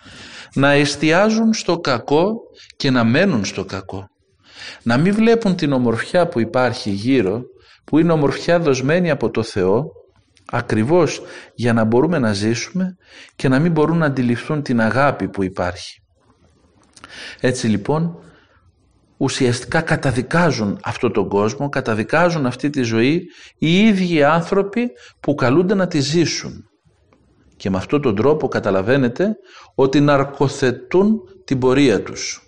Να 0.54 0.72
εστιάζουν 0.72 1.54
στο 1.54 1.80
κακό 1.80 2.34
και 2.76 2.92
να 2.92 3.04
μένουν 3.04 3.46
στο 3.46 3.66
κακό. 3.66 4.08
Να 4.84 4.98
μην 4.98 5.14
βλέπουν 5.14 5.56
την 5.56 5.72
ομορφιά 5.72 6.28
που 6.28 6.40
υπάρχει 6.40 6.90
γύρω, 6.90 7.42
που 7.84 8.00
είναι 8.00 8.12
ομορφιά 8.12 8.60
δοσμένη 8.60 9.10
από 9.10 9.30
το 9.30 9.44
Θεό, 9.44 9.92
ακριβώς 10.46 11.22
για 11.54 11.74
να 11.74 11.84
μπορούμε 11.84 12.20
να 12.20 12.34
ζήσουμε 12.34 12.98
και 13.36 13.48
να 13.48 13.60
μην 13.60 13.72
μπορούν 13.72 13.98
να 13.98 14.06
αντιληφθούν 14.06 14.62
την 14.62 14.82
αγάπη 14.82 15.28
που 15.28 15.44
υπάρχει. 15.44 16.02
Έτσι 17.40 17.68
λοιπόν 17.68 18.20
ουσιαστικά 19.18 19.82
καταδικάζουν 19.82 20.80
αυτό 20.84 21.12
τον 21.12 21.30
κόσμο, 21.30 21.70
καταδικάζουν 21.70 22.46
αυτή 22.46 22.70
τη 22.70 22.82
ζωή 22.82 23.28
οι 23.58 23.88
ίδιοι 23.88 24.24
άνθρωποι 24.24 24.92
που 25.20 25.36
καλούνται 25.36 25.74
να 25.74 25.88
τη 25.88 26.00
ζήσουν. 26.00 26.67
Και 27.58 27.70
με 27.70 27.78
αυτόν 27.78 28.02
τον 28.02 28.16
τρόπο 28.16 28.48
καταλαβαίνετε 28.48 29.36
ότι 29.76 30.00
ναρκοθετούν 30.00 31.20
την 31.46 31.60
πορεία 31.60 32.04
τους. 32.04 32.42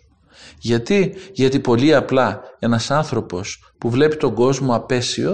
Γιατί, 0.60 1.16
γιατί 1.34 1.60
πολύ 1.60 1.96
απλά 1.96 2.42
ένας 2.60 2.92
άνθρωπος 2.92 3.74
που 3.78 3.90
βλέπει 3.90 4.16
τον 4.16 4.34
κόσμο 4.34 4.76
απέσιο, 4.76 5.34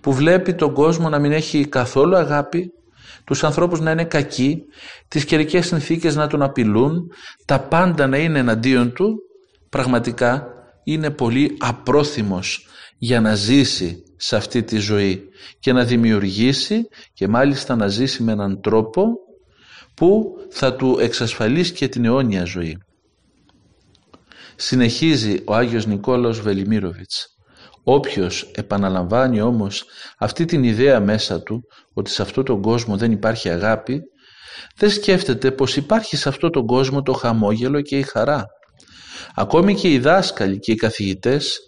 που 0.00 0.12
βλέπει 0.12 0.54
τον 0.54 0.74
κόσμο 0.74 1.08
να 1.08 1.18
μην 1.18 1.32
έχει 1.32 1.68
καθόλου 1.68 2.16
αγάπη, 2.16 2.72
τους 3.24 3.44
ανθρώπους 3.44 3.80
να 3.80 3.90
είναι 3.90 4.04
κακοί, 4.04 4.62
τις 5.08 5.24
καιρικές 5.24 5.66
συνθήκες 5.66 6.16
να 6.16 6.26
τον 6.26 6.42
απειλούν, 6.42 7.10
τα 7.44 7.60
πάντα 7.60 8.06
να 8.06 8.16
είναι 8.16 8.38
εναντίον 8.38 8.92
του, 8.92 9.14
πραγματικά 9.68 10.46
είναι 10.84 11.10
πολύ 11.10 11.56
απρόθυμος 11.58 12.66
για 12.98 13.20
να 13.20 13.34
ζήσει 13.34 14.02
σε 14.24 14.36
αυτή 14.36 14.62
τη 14.62 14.78
ζωή 14.78 15.28
και 15.58 15.72
να 15.72 15.84
δημιουργήσει 15.84 16.88
και 17.12 17.28
μάλιστα 17.28 17.76
να 17.76 17.88
ζήσει 17.88 18.22
με 18.22 18.32
έναν 18.32 18.60
τρόπο 18.60 19.06
που 19.94 20.36
θα 20.50 20.74
του 20.76 20.98
εξασφαλίσει 21.00 21.72
και 21.72 21.88
την 21.88 22.04
αιώνια 22.04 22.44
ζωή. 22.44 22.78
Συνεχίζει 24.56 25.42
ο 25.44 25.54
Άγιος 25.54 25.86
Νικόλαος 25.86 26.40
Βελιμίροβιτς. 26.40 27.26
Όποιος 27.82 28.50
επαναλαμβάνει 28.54 29.40
όμως 29.40 29.84
αυτή 30.18 30.44
την 30.44 30.64
ιδέα 30.64 31.00
μέσα 31.00 31.42
του 31.42 31.60
ότι 31.92 32.10
σε 32.10 32.22
αυτόν 32.22 32.44
τον 32.44 32.62
κόσμο 32.62 32.96
δεν 32.96 33.12
υπάρχει 33.12 33.48
αγάπη 33.48 34.00
δεν 34.76 34.90
σκέφτεται 34.90 35.50
πως 35.50 35.76
υπάρχει 35.76 36.16
σε 36.16 36.28
αυτόν 36.28 36.50
τον 36.50 36.66
κόσμο 36.66 37.02
το 37.02 37.12
χαμόγελο 37.12 37.80
και 37.80 37.98
η 37.98 38.02
χαρά 38.02 38.46
Ακόμη 39.34 39.74
και 39.74 39.92
οι 39.92 39.98
δάσκαλοι 39.98 40.58
και 40.58 40.72
οι 40.72 40.74
καθηγητές 40.74 41.58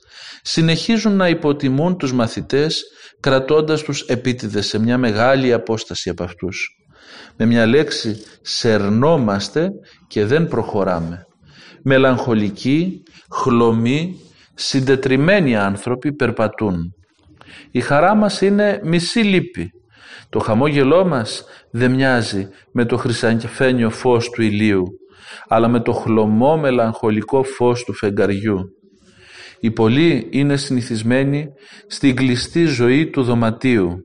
συνεχίζουν 0.47 1.17
να 1.17 1.29
υποτιμούν 1.29 1.97
τους 1.97 2.13
μαθητές 2.13 2.85
κρατώντας 3.21 3.83
τους 3.83 4.01
επίτηδες 4.01 4.67
σε 4.67 4.79
μια 4.79 4.99
μεγάλη 4.99 5.53
απόσταση 5.53 6.11
από 6.11 6.25
αυτούς. 6.25 6.69
Με 7.37 7.47
μια 7.47 7.67
λέξη 7.67 8.23
σερνόμαστε 8.43 9.71
και 10.07 10.25
δεν 10.25 10.49
προχωράμε. 10.49 11.27
Μελαγχολικοί, 11.83 13.03
χλωμοί, 13.31 14.21
συντετριμένοι 14.55 15.57
άνθρωποι 15.57 16.13
περπατούν. 16.13 16.95
Η 17.71 17.81
χαρά 17.81 18.15
μας 18.15 18.41
είναι 18.41 18.81
μισή 18.83 19.21
λύπη. 19.21 19.71
Το 20.29 20.39
χαμόγελό 20.39 21.05
μας 21.05 21.45
δεν 21.71 21.91
μοιάζει 21.91 22.49
με 22.73 22.85
το 22.85 22.97
χρυσαφένιο 22.97 23.91
φως 23.91 24.31
του 24.31 24.43
ηλίου 24.43 24.85
αλλά 25.49 25.69
με 25.69 25.81
το 25.81 25.93
χλωμό 25.93 26.57
μελαγχολικό 26.57 27.43
φως 27.43 27.85
του 27.85 27.95
φεγγαριού. 27.95 28.59
Οι 29.61 29.71
πολλοί 29.71 30.29
είναι 30.31 30.57
συνηθισμένοι 30.57 31.49
στην 31.87 32.17
κλειστή 32.17 32.65
ζωή 32.65 33.07
του 33.07 33.23
δωματίου. 33.23 33.99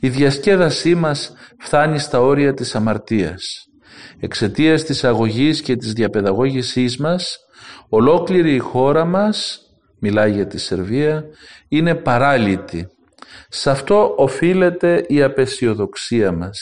Η 0.00 0.08
διασκέδασή 0.08 0.94
μας 0.94 1.32
φτάνει 1.58 1.98
στα 1.98 2.20
όρια 2.20 2.54
της 2.54 2.74
αμαρτίας. 2.74 3.42
Εξαιτίας 4.20 4.84
της 4.84 5.04
αγωγής 5.04 5.62
και 5.62 5.76
της 5.76 5.92
διαπαιδαγώγησής 5.92 6.96
μας, 6.96 7.38
ολόκληρη 7.88 8.54
η 8.54 8.58
χώρα 8.58 9.04
μας, 9.04 9.58
μιλάει 10.00 10.32
για 10.32 10.46
τη 10.46 10.58
Σερβία, 10.58 11.24
είναι 11.68 11.94
παράλυτη. 11.94 12.86
Σε 13.48 13.70
αυτό 13.70 14.14
οφείλεται 14.16 15.04
η 15.08 15.22
απεσιοδοξία 15.22 16.32
μας, 16.32 16.58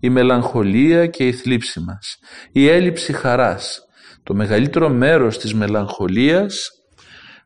η 0.00 0.10
μελαγχολία 0.10 1.06
και 1.06 1.26
η 1.26 1.32
θλίψη 1.32 1.80
μας, 1.80 2.18
η 2.52 2.68
έλλειψη 2.68 3.12
χαράς. 3.12 3.80
Το 4.22 4.34
μεγαλύτερο 4.34 4.88
μέρος 4.88 5.38
της 5.38 5.54
μελαγχολίας 5.54 6.70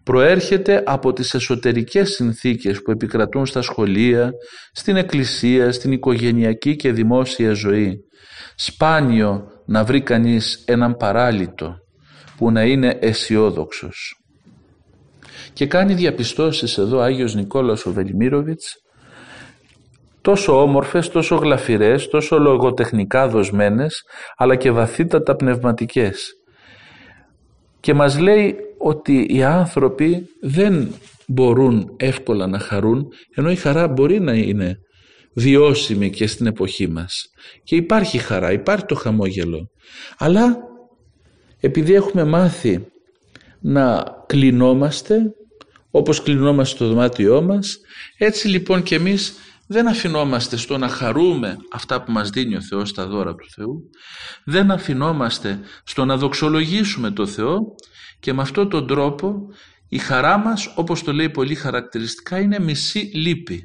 προέρχεται 0.06 0.82
από 0.86 1.12
τις 1.12 1.34
εσωτερικές 1.34 2.10
συνθήκες 2.10 2.82
που 2.82 2.90
επικρατούν 2.90 3.46
στα 3.46 3.62
σχολεία, 3.62 4.32
στην 4.72 4.96
εκκλησία, 4.96 5.72
στην 5.72 5.92
οικογενειακή 5.92 6.76
και 6.76 6.92
δημόσια 6.92 7.52
ζωή. 7.52 7.98
Σπάνιο 8.54 9.46
να 9.66 9.84
βρει 9.84 10.00
κανείς 10.00 10.64
έναν 10.66 10.96
παράλυτο 10.96 11.76
που 12.36 12.50
να 12.50 12.62
είναι 12.62 12.98
αισιόδοξος. 13.00 14.20
Και 15.52 15.66
κάνει 15.66 15.94
διαπιστώσεις 15.94 16.78
εδώ 16.78 16.98
Άγιος 16.98 17.34
Νικόλαος 17.34 17.86
ο 17.86 17.92
Βελιμίροβιτς 17.92 18.74
τόσο 20.20 20.62
όμορφες, 20.62 21.08
τόσο 21.08 21.36
γλαφυρές, 21.36 22.08
τόσο 22.08 22.38
λογοτεχνικά 22.38 23.28
δοσμένες, 23.28 24.04
αλλά 24.36 24.56
και 24.56 24.70
βαθύτατα 24.70 25.36
πνευματικές. 25.36 26.32
Και 27.80 27.94
μας 27.94 28.18
λέει 28.18 28.65
ότι 28.78 29.26
οι 29.30 29.42
άνθρωποι 29.42 30.28
δεν 30.40 30.88
μπορούν 31.26 31.94
εύκολα 31.96 32.46
να 32.46 32.58
χαρούν, 32.58 33.08
ενώ 33.34 33.50
η 33.50 33.56
χαρά 33.56 33.88
μπορεί 33.88 34.20
να 34.20 34.32
είναι 34.32 34.78
βιώσιμη 35.32 36.10
και 36.10 36.26
στην 36.26 36.46
εποχή 36.46 36.88
μας. 36.88 37.30
Και 37.64 37.76
υπάρχει 37.76 38.18
χαρά, 38.18 38.52
υπάρχει 38.52 38.84
το 38.84 38.94
χαμόγελο. 38.94 39.70
Αλλά 40.18 40.56
επειδή 41.60 41.94
έχουμε 41.94 42.24
μάθει 42.24 42.86
να 43.60 44.04
κλεινόμαστε, 44.26 45.22
όπως 45.90 46.22
κλεινόμαστε 46.22 46.74
στο 46.74 46.88
δωμάτιό 46.88 47.42
μας, 47.42 47.78
έτσι 48.18 48.48
λοιπόν 48.48 48.82
και 48.82 48.94
εμείς 48.94 49.34
δεν 49.68 49.88
αφινόμαστε 49.88 50.56
στο 50.56 50.78
να 50.78 50.88
χαρούμε 50.88 51.56
αυτά 51.72 52.02
που 52.02 52.12
μας 52.12 52.30
δίνει 52.30 52.56
ο 52.56 52.60
Θεός 52.60 52.88
στα 52.88 53.06
δώρα 53.06 53.34
του 53.34 53.50
Θεού, 53.54 53.90
δεν 54.44 54.70
αφινόμαστε 54.70 55.60
στο 55.84 56.04
να 56.04 56.16
δοξολογήσουμε 56.16 57.10
το 57.10 57.26
Θεό 57.26 57.74
και 58.20 58.32
με 58.32 58.42
αυτόν 58.42 58.68
τον 58.68 58.86
τρόπο 58.86 59.46
η 59.88 59.98
χαρά 59.98 60.38
μας, 60.38 60.72
όπως 60.76 61.02
το 61.02 61.12
λέει 61.12 61.30
πολύ 61.30 61.54
χαρακτηριστικά, 61.54 62.38
είναι 62.38 62.58
μισή 62.58 62.98
λύπη. 62.98 63.62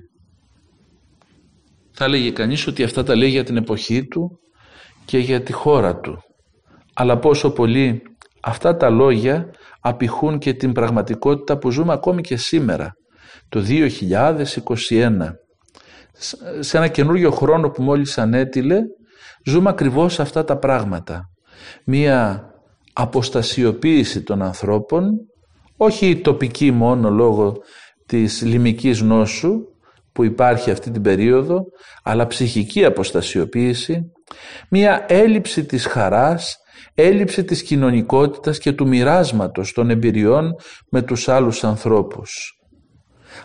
Θα 1.92 2.08
λέγει 2.08 2.32
κανείς 2.32 2.68
ότι 2.68 2.84
αυτά 2.84 3.04
τα 3.04 3.16
λέει 3.16 3.30
για 3.30 3.44
την 3.44 3.58
εποχή 3.58 4.08
του 4.08 4.40
και 5.06 5.18
για 5.18 5.44
τη 5.44 5.52
χώρα 5.52 6.00
του. 6.00 6.18
Αλλά 6.94 7.20
πόσο 7.20 7.52
πολύ 7.52 8.02
αυτά 8.42 8.78
τα 8.78 8.90
λόγια 8.90 9.50
απηχούν 9.80 10.38
και 10.38 10.54
την 10.54 10.72
πραγματικότητα 10.72 11.58
που 11.58 11.72
ζούμε 11.72 11.94
ακόμη 11.94 12.22
και 12.22 12.38
σήμερα, 12.38 12.94
το 13.50 13.64
2021 13.68 13.86
σε 16.60 16.78
ένα 16.78 16.88
καινούριο 16.88 17.32
χρόνο 17.32 17.70
που 17.70 17.84
μόλις 17.84 18.18
ανέτειλε 18.18 18.80
ζούμε 19.46 19.70
ακριβώς 19.70 20.20
αυτά 20.20 20.44
τα 20.44 20.58
πράγματα. 20.58 21.30
Μία 21.86 22.46
αποστασιοποίηση 22.94 24.22
των 24.24 24.42
ανθρώπων, 24.42 25.10
όχι 25.78 26.22
τοπική 26.22 26.72
μόνο 26.72 27.10
λόγω 27.10 27.58
της 28.06 28.42
λιμικής 28.42 29.02
νόσου 29.02 29.52
που 30.12 30.24
υπάρχει 30.24 30.72
αυτή 30.72 30.92
την 30.92 31.02
περίοδο, 31.02 31.64
αλλά 32.04 32.28
ψυχική 32.28 32.86
αποστασιοποίηση, 32.86 34.12
μία 34.70 35.06
έλλειψη 35.08 35.66
της 35.66 35.86
χαράς, 35.86 36.58
έλλειψη 36.94 37.44
της 37.44 37.64
κοινωνικότητας 37.64 38.58
και 38.58 38.72
του 38.72 38.88
μοιράσματος 38.88 39.74
των 39.74 39.90
εμπειριών 39.90 40.56
με 40.90 41.02
τους 41.02 41.28
άλλους 41.28 41.64
ανθρώπους. 41.64 42.60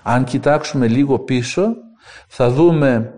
Αν 0.03 0.25
κοιτάξουμε 0.25 0.89
λίγο 0.89 1.19
πίσω, 1.19 1.67
θα 2.29 2.51
δούμε 2.51 3.13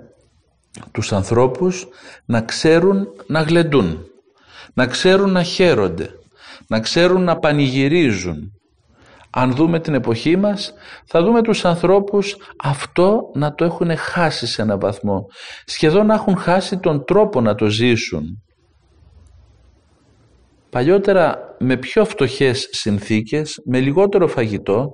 τους 0.92 1.12
ανθρώπους 1.12 1.88
να 2.24 2.40
ξέρουν 2.40 3.08
να 3.26 3.40
γλεντούν, 3.40 4.06
να 4.74 4.86
ξέρουν 4.86 5.30
να 5.30 5.42
χαίρονται, 5.42 6.17
να 6.68 6.80
ξέρουν 6.80 7.24
να 7.24 7.38
πανηγυρίζουν. 7.38 8.52
Αν 9.30 9.52
δούμε 9.54 9.80
την 9.80 9.94
εποχή 9.94 10.36
μας, 10.36 10.72
θα 11.06 11.22
δούμε 11.22 11.42
τους 11.42 11.64
ανθρώπους 11.64 12.36
αυτό 12.62 13.30
να 13.34 13.54
το 13.54 13.64
έχουν 13.64 13.96
χάσει 13.96 14.46
σε 14.46 14.62
έναν 14.62 14.80
βαθμό. 14.80 15.26
Σχεδόν 15.64 16.06
να 16.06 16.14
έχουν 16.14 16.36
χάσει 16.36 16.78
τον 16.78 17.04
τρόπο 17.04 17.40
να 17.40 17.54
το 17.54 17.66
ζήσουν. 17.66 18.42
Παλιότερα 20.70 21.38
με 21.58 21.76
πιο 21.76 22.04
φτωχές 22.04 22.68
συνθήκες, 22.70 23.60
με 23.64 23.80
λιγότερο 23.80 24.28
φαγητό, 24.28 24.90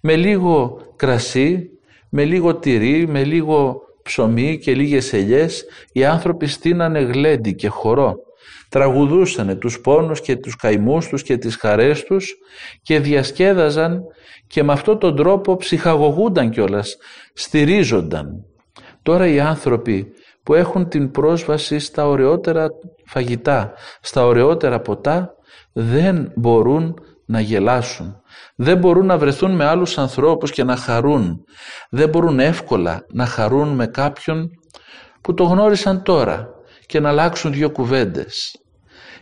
με 0.00 0.16
λίγο 0.16 0.76
κρασί, 0.96 1.68
με 2.10 2.24
λίγο 2.24 2.56
τυρί, 2.56 3.06
με 3.08 3.24
λίγο 3.24 3.80
ψωμί 4.02 4.58
και 4.58 4.74
λίγες 4.74 5.12
ελιές 5.12 5.64
οι 5.92 6.04
άνθρωποι 6.04 6.46
στείνανε 6.46 7.00
γλέντι 7.00 7.54
και 7.54 7.68
χορό. 7.68 8.14
Τραγουδούσανε 8.70 9.54
τους 9.54 9.80
πόνους 9.80 10.20
και 10.20 10.36
τους 10.36 10.56
καημούς 10.56 11.08
τους 11.08 11.22
και 11.22 11.36
τις 11.36 11.56
χαρές 11.56 12.04
τους 12.04 12.34
και 12.82 13.00
διασκέδαζαν 13.00 14.02
και 14.46 14.62
με 14.62 14.72
αυτόν 14.72 14.98
τον 14.98 15.16
τρόπο 15.16 15.56
ψυχαγωγούνταν 15.56 16.50
κιόλας, 16.50 16.96
στηρίζονταν. 17.32 18.44
Τώρα 19.02 19.26
οι 19.26 19.40
άνθρωποι 19.40 20.12
που 20.42 20.54
έχουν 20.54 20.88
την 20.88 21.10
πρόσβαση 21.10 21.78
στα 21.78 22.06
ωραιότερα 22.06 22.68
φαγητά, 23.06 23.72
στα 24.00 24.26
ωραιότερα 24.26 24.80
ποτά, 24.80 25.34
δεν 25.72 26.32
μπορούν 26.36 26.94
να 27.26 27.40
γελάσουν. 27.40 28.22
Δεν 28.56 28.78
μπορούν 28.78 29.06
να 29.06 29.18
βρεθούν 29.18 29.50
με 29.50 29.64
άλλους 29.64 29.98
ανθρώπους 29.98 30.50
και 30.50 30.64
να 30.64 30.76
χαρούν. 30.76 31.44
Δεν 31.90 32.08
μπορούν 32.08 32.40
εύκολα 32.40 33.06
να 33.12 33.26
χαρούν 33.26 33.68
με 33.68 33.86
κάποιον 33.86 34.50
που 35.20 35.34
το 35.34 35.44
γνώρισαν 35.44 36.02
τώρα 36.02 36.48
και 36.90 37.00
να 37.00 37.08
αλλάξουν 37.08 37.52
δύο 37.52 37.70
κουβέντες. 37.70 38.50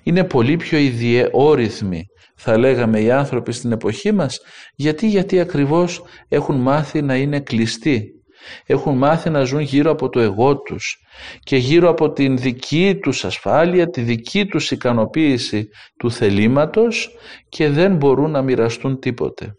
Είναι 0.02 0.24
πολύ 0.24 0.57
πιο 0.57 0.78
ιδιαιόρυθμοι 0.78 2.04
θα 2.37 2.59
λέγαμε 2.59 3.00
οι 3.00 3.11
άνθρωποι 3.11 3.52
στην 3.52 3.72
εποχή 3.72 4.12
μας 4.12 4.38
γιατί, 4.74 5.09
γιατί 5.09 5.40
ακριβώς 5.40 6.02
έχουν 6.28 6.57
μάθει 6.57 7.02
να 7.02 7.16
είναι 7.16 7.40
κλειστοί 7.40 8.18
έχουν 8.66 8.96
μάθει 8.96 9.31
να 9.31 9.44
ζουν 9.44 9.61
γύρω 9.61 9.90
από 9.90 10.09
το 10.09 10.20
εγώ 10.20 10.59
τους 10.59 10.96
και 11.40 11.57
γύρω 11.57 11.88
από 11.88 12.12
την 12.12 12.37
δική 12.37 12.98
τους 13.02 13.24
ασφάλεια, 13.24 13.88
τη 13.88 14.00
δική 14.00 14.46
τους 14.46 14.70
ικανοποίηση 14.70 15.68
του 15.98 16.11
θελήματος 16.11 17.11
και 17.48 17.68
δεν 17.68 17.96
μπορούν 17.96 18.31
να 18.31 18.42
μοιραστούν 18.42 18.98
τίποτε. 18.98 19.52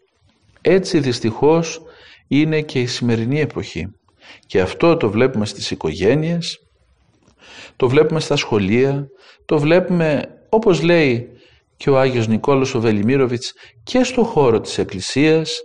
Έτσι 0.60 0.98
δυστυχώς 0.98 1.80
είναι 2.28 2.60
και 2.60 2.80
η 2.80 2.86
σημερινή 2.86 3.40
εποχή. 3.40 3.86
Και 4.46 4.60
αυτό 4.60 4.96
το 4.96 5.10
βλέπουμε 5.10 5.46
στις 5.46 5.70
οικογένειες, 5.70 6.58
το 7.80 7.88
βλέπουμε 7.88 8.20
στα 8.20 8.36
σχολεία, 8.36 9.08
το 9.44 9.58
βλέπουμε 9.58 10.24
όπως 10.48 10.82
λέει 10.82 11.28
και 11.76 11.90
ο 11.90 11.98
Άγιος 11.98 12.28
Νικόλος 12.28 12.74
ο 12.74 12.80
Βελιμίροβιτς 12.80 13.52
και 13.82 14.04
στο 14.04 14.22
χώρο 14.22 14.60
της 14.60 14.78
Εκκλησίας 14.78 15.60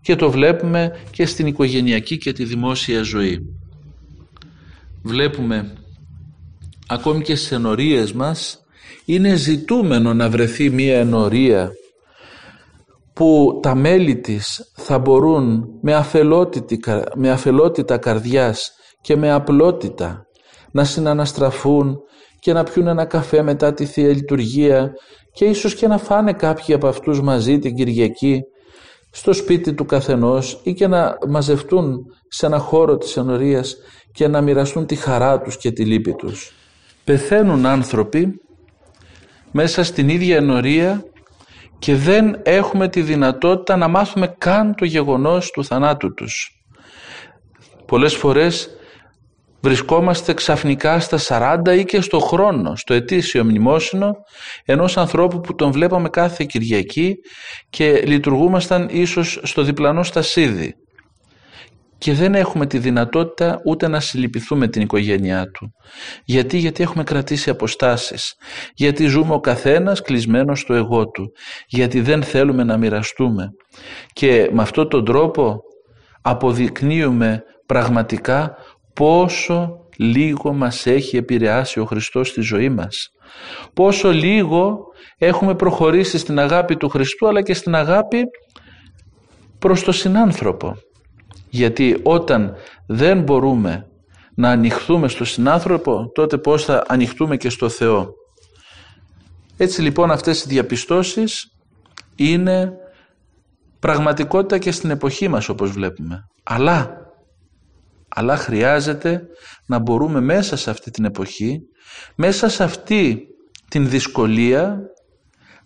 και 0.00 0.16
το 0.16 0.30
βλέπουμε 0.30 0.96
και 1.10 1.26
στην 1.26 1.46
οικογενειακή 1.46 2.18
και 2.18 2.32
τη 2.32 2.44
δημόσια 2.44 3.02
ζωή. 3.02 3.38
Βλέπουμε 5.02 5.72
ακόμη 6.86 7.22
και 7.22 7.34
στις 7.34 7.52
ενορίες 7.52 8.12
μας 8.12 8.58
είναι 9.04 9.34
ζητούμενο 9.34 10.14
να 10.14 10.30
βρεθεί 10.30 10.70
μία 10.70 10.98
ενορία 10.98 11.72
που 13.12 13.60
τα 13.62 13.74
μέλη 13.74 14.16
της 14.16 14.72
θα 14.74 14.98
μπορούν 14.98 15.68
με, 15.82 16.04
με 17.14 17.30
αφελότητα 17.30 17.98
καρδιάς 17.98 18.72
και 19.00 19.16
με 19.16 19.32
απλότητα 19.32 20.25
να 20.76 20.84
συναναστραφούν 20.84 21.98
και 22.38 22.52
να 22.52 22.62
πιούν 22.62 22.86
ένα 22.86 23.04
καφέ 23.04 23.42
μετά 23.42 23.74
τη 23.74 23.84
Θεία 23.84 24.08
Λειτουργία 24.08 24.92
και 25.32 25.44
ίσως 25.44 25.74
και 25.74 25.86
να 25.86 25.98
φάνε 25.98 26.32
κάποιοι 26.32 26.74
από 26.74 26.86
αυτούς 26.86 27.22
μαζί 27.22 27.58
την 27.58 27.74
Κυριακή 27.74 28.42
στο 29.10 29.32
σπίτι 29.32 29.74
του 29.74 29.84
καθενός 29.84 30.60
ή 30.62 30.74
και 30.74 30.86
να 30.86 31.18
μαζευτούν 31.28 32.06
σε 32.28 32.46
ένα 32.46 32.58
χώρο 32.58 32.96
της 32.96 33.16
ενορίας 33.16 33.76
και 34.12 34.28
να 34.28 34.40
μοιραστούν 34.40 34.86
τη 34.86 34.94
χαρά 34.94 35.40
τους 35.40 35.56
και 35.56 35.70
τη 35.70 35.84
λύπη 35.84 36.14
τους. 36.14 36.52
Πεθαίνουν 37.04 37.66
άνθρωποι 37.66 38.40
μέσα 39.52 39.84
στην 39.84 40.08
ίδια 40.08 40.36
ενορία 40.36 41.04
και 41.78 41.94
δεν 41.94 42.40
έχουμε 42.42 42.88
τη 42.88 43.02
δυνατότητα 43.02 43.76
να 43.76 43.88
μάθουμε 43.88 44.34
καν 44.38 44.74
το 44.74 44.84
γεγονός 44.84 45.50
του 45.50 45.64
θανάτου 45.64 46.14
τους. 46.14 46.50
Πολλές 47.86 48.14
φορές 48.14 48.75
βρισκόμαστε 49.66 50.34
ξαφνικά 50.34 51.00
στα 51.00 51.18
40 51.66 51.76
ή 51.78 51.84
και 51.84 52.00
στο 52.00 52.18
χρόνο, 52.18 52.76
στο 52.76 52.94
ετήσιο 52.94 53.44
μνημόσυνο 53.44 54.12
ενός 54.64 54.96
ανθρώπου 54.96 55.40
που 55.40 55.54
τον 55.54 55.72
βλέπαμε 55.72 56.08
κάθε 56.08 56.44
Κυριακή 56.44 57.14
και 57.70 58.02
λειτουργούμασταν 58.04 58.88
ίσως 58.90 59.40
στο 59.42 59.62
διπλανό 59.62 60.02
στασίδι 60.02 60.74
και 61.98 62.12
δεν 62.12 62.34
έχουμε 62.34 62.66
τη 62.66 62.78
δυνατότητα 62.78 63.60
ούτε 63.64 63.88
να 63.88 64.00
συλληπιθούμε 64.00 64.68
την 64.68 64.82
οικογένειά 64.82 65.50
του. 65.50 65.72
Γιατί, 66.24 66.56
γιατί 66.56 66.82
έχουμε 66.82 67.04
κρατήσει 67.04 67.50
αποστάσεις. 67.50 68.34
Γιατί 68.74 69.06
ζούμε 69.06 69.34
ο 69.34 69.40
καθένας 69.40 70.00
κλεισμένος 70.00 70.60
στο 70.60 70.74
εγώ 70.74 71.08
του. 71.08 71.32
Γιατί 71.66 72.00
δεν 72.00 72.22
θέλουμε 72.22 72.64
να 72.64 72.76
μοιραστούμε. 72.76 73.48
Και 74.12 74.50
με 74.52 74.62
αυτόν 74.62 74.88
τον 74.88 75.04
τρόπο 75.04 75.60
αποδεικνύουμε 76.22 77.42
πραγματικά 77.66 78.56
πόσο 78.96 79.78
λίγο 79.96 80.52
μας 80.52 80.86
έχει 80.86 81.16
επηρεάσει 81.16 81.80
ο 81.80 81.84
Χριστός 81.84 82.28
στη 82.28 82.40
ζωή 82.40 82.68
μας. 82.68 83.08
Πόσο 83.74 84.10
λίγο 84.10 84.78
έχουμε 85.18 85.54
προχωρήσει 85.54 86.18
στην 86.18 86.38
αγάπη 86.38 86.76
του 86.76 86.88
Χριστού 86.88 87.28
αλλά 87.28 87.42
και 87.42 87.54
στην 87.54 87.74
αγάπη 87.74 88.22
προς 89.58 89.82
το 89.82 89.92
συνάνθρωπο. 89.92 90.76
Γιατί 91.50 92.00
όταν 92.02 92.54
δεν 92.86 93.22
μπορούμε 93.22 93.86
να 94.34 94.50
ανοιχθούμε 94.50 95.08
στο 95.08 95.24
συνάνθρωπο 95.24 96.10
τότε 96.14 96.38
πώς 96.38 96.64
θα 96.64 96.82
ανοιχτούμε 96.86 97.36
και 97.36 97.48
στο 97.48 97.68
Θεό. 97.68 98.14
Έτσι 99.56 99.82
λοιπόν 99.82 100.10
αυτές 100.10 100.44
οι 100.44 100.48
διαπιστώσεις 100.48 101.50
είναι 102.16 102.72
πραγματικότητα 103.78 104.58
και 104.58 104.70
στην 104.70 104.90
εποχή 104.90 105.28
μας 105.28 105.48
όπως 105.48 105.70
βλέπουμε. 105.70 106.26
Αλλά, 106.42 107.05
αλλά 108.18 108.36
χρειάζεται 108.36 109.22
να 109.66 109.78
μπορούμε 109.78 110.20
μέσα 110.20 110.56
σε 110.56 110.70
αυτή 110.70 110.90
την 110.90 111.04
εποχή, 111.04 111.60
μέσα 112.14 112.48
σε 112.48 112.64
αυτή 112.64 113.26
την 113.68 113.88
δυσκολία 113.88 114.80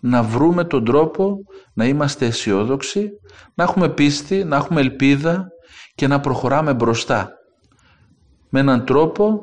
να 0.01 0.23
βρούμε 0.23 0.65
τον 0.65 0.85
τρόπο 0.85 1.37
να 1.75 1.85
είμαστε 1.85 2.27
αισιόδοξοι, 2.27 3.11
να 3.55 3.65
έχουμε 3.65 3.89
πίστη, 3.89 4.45
να 4.45 4.57
έχουμε 4.57 4.81
ελπίδα 4.81 5.49
και 5.95 6.07
να 6.07 6.21
προχωράμε 6.21 6.75
μπροστά. 6.75 7.33
Με 8.49 8.61
έναν 8.61 8.85
τρόπο 8.85 9.41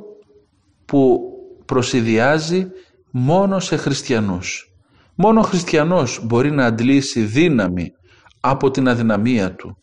που 0.86 1.20
προσυδειάζει 1.66 2.68
μόνο 3.12 3.60
σε 3.60 3.76
χριστιανούς. 3.76 4.72
Μόνο 5.16 5.40
ο 5.40 5.44
χριστιανός 5.44 6.20
μπορεί 6.24 6.52
να 6.52 6.66
αντλήσει 6.66 7.22
δύναμη 7.22 7.92
από 8.40 8.72
την 8.72 8.88
αδυναμία 8.88 9.56
του. 9.56 9.78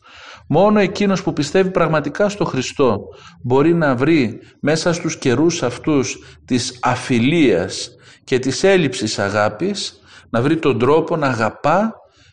Μόνο 0.48 0.80
εκείνος 0.80 1.22
που 1.22 1.32
πιστεύει 1.32 1.70
πραγματικά 1.70 2.28
στο 2.28 2.44
Χριστό 2.44 2.98
μπορεί 3.42 3.74
να 3.74 3.94
βρει 3.94 4.40
μέσα 4.60 4.92
στους 4.92 5.18
καιρούς 5.18 5.62
αυτούς 5.62 6.38
της 6.44 6.78
αφιλίας 6.82 7.90
και 8.24 8.38
της 8.38 8.62
έλλειψης 8.62 9.18
αγάπης 9.18 9.98
να 10.30 10.42
βρει 10.42 10.56
τον 10.56 10.78
τρόπο 10.78 11.16
να 11.16 11.26
αγαπά 11.26 11.92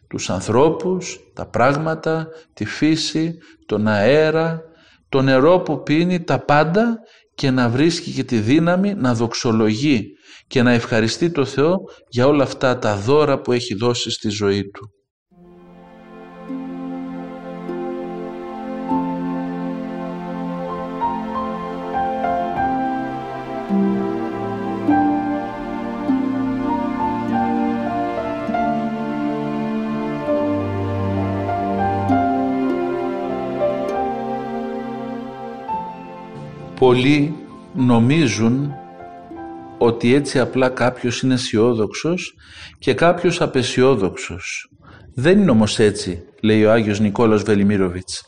τους 0.09 0.29
ανθρώπους, 0.29 1.19
τα 1.33 1.49
πράγματα, 1.49 2.27
τη 2.53 2.65
φύση, 2.65 3.37
τον 3.65 3.87
αέρα, 3.87 4.61
το 5.09 5.21
νερό 5.21 5.59
που 5.59 5.83
πίνει, 5.83 6.23
τα 6.23 6.45
πάντα 6.45 6.97
και 7.35 7.51
να 7.51 7.69
βρίσκει 7.69 8.11
και 8.11 8.23
τη 8.23 8.37
δύναμη 8.37 8.93
να 8.93 9.13
δοξολογεί 9.13 10.05
και 10.47 10.61
να 10.61 10.71
ευχαριστεί 10.71 11.31
το 11.31 11.45
Θεό 11.45 11.75
για 12.09 12.27
όλα 12.27 12.43
αυτά 12.43 12.77
τα 12.79 12.95
δώρα 12.95 13.41
που 13.41 13.51
έχει 13.51 13.75
δώσει 13.75 14.11
στη 14.11 14.29
ζωή 14.29 14.69
του. 14.69 15.00
Πολλοί 36.81 37.35
νομίζουν 37.73 38.71
ότι 39.77 40.13
έτσι 40.13 40.39
απλά 40.39 40.69
κάποιος 40.69 41.21
είναι 41.21 41.33
αισιόδοξος 41.33 42.33
και 42.79 42.93
κάποιος 42.93 43.41
απεσιόδοξος. 43.41 44.69
Δεν 45.15 45.39
είναι 45.39 45.51
όμως 45.51 45.79
έτσι, 45.79 46.23
λέει 46.41 46.63
ο 46.63 46.71
Άγιος 46.71 46.99
Νικόλαος 46.99 47.43
Βελιμίροβιτς. 47.43 48.21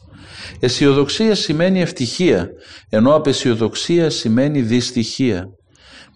Αισιοδοξία 0.59 1.35
σημαίνει 1.35 1.81
ευτυχία, 1.81 2.49
ενώ 2.89 3.15
απεσιοδοξία 3.15 4.09
σημαίνει 4.09 4.61
δυστυχία. 4.61 5.45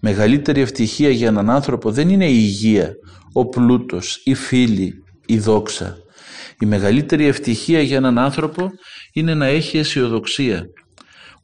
Μεγαλύτερη 0.01 0.61
ευτυχία 0.61 1.09
για 1.09 1.27
έναν 1.27 1.49
άνθρωπο 1.49 1.91
δεν 1.91 2.09
είναι 2.09 2.27
η 2.29 2.37
υγεία, 2.39 2.91
ο 3.33 3.45
πλούτος, 3.45 4.21
η 4.23 4.33
φίλη, 4.33 4.93
η 5.25 5.37
δόξα. 5.37 5.95
Η 6.59 6.65
μεγαλύτερη 6.65 7.25
ευτυχία 7.25 7.81
για 7.81 7.97
έναν 7.97 8.17
άνθρωπο 8.17 8.69
είναι 9.13 9.33
να 9.33 9.45
έχει 9.45 9.77
αισιοδοξία. 9.77 10.65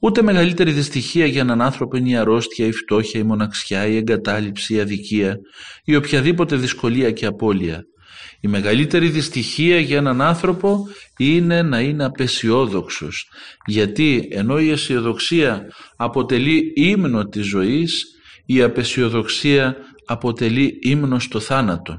Ούτε 0.03 0.21
μεγαλύτερη 0.21 0.71
δυστυχία 0.71 1.25
για 1.25 1.41
έναν 1.41 1.61
άνθρωπο 1.61 1.97
είναι 1.97 2.09
η 2.09 2.15
αρρώστια, 2.15 2.65
η 2.65 2.71
φτώχεια, 2.71 3.19
η 3.19 3.23
μοναξιά, 3.23 3.87
η 3.87 3.95
εγκατάλειψη, 3.95 4.73
η 4.73 4.79
αδικία 4.79 5.37
ή 5.83 5.95
οποιαδήποτε 5.95 6.55
δυσκολία 6.55 7.11
και 7.11 7.25
απώλεια. 7.25 7.83
Η 8.41 8.47
μεγαλύτερη 8.47 9.09
δυστυχία 9.09 9.79
για 9.79 9.97
έναν 9.97 10.21
άνθρωπο 10.21 10.87
είναι 11.17 11.61
να 11.61 11.79
είναι 11.79 12.03
απεσιόδοξος. 12.03 13.29
Γιατί 13.65 14.27
ενώ 14.31 14.59
η 14.59 14.69
αισιοδοξία 14.69 15.65
αποτελεί 15.95 16.71
ύμνο 16.75 17.25
της 17.25 17.45
ζωής, 17.45 18.05
η 18.45 18.61
απεσιοδοξία 18.61 19.75
αποτελεί 20.05 20.79
ύμνο 20.81 21.19
στο 21.19 21.39
θάνατο. 21.39 21.97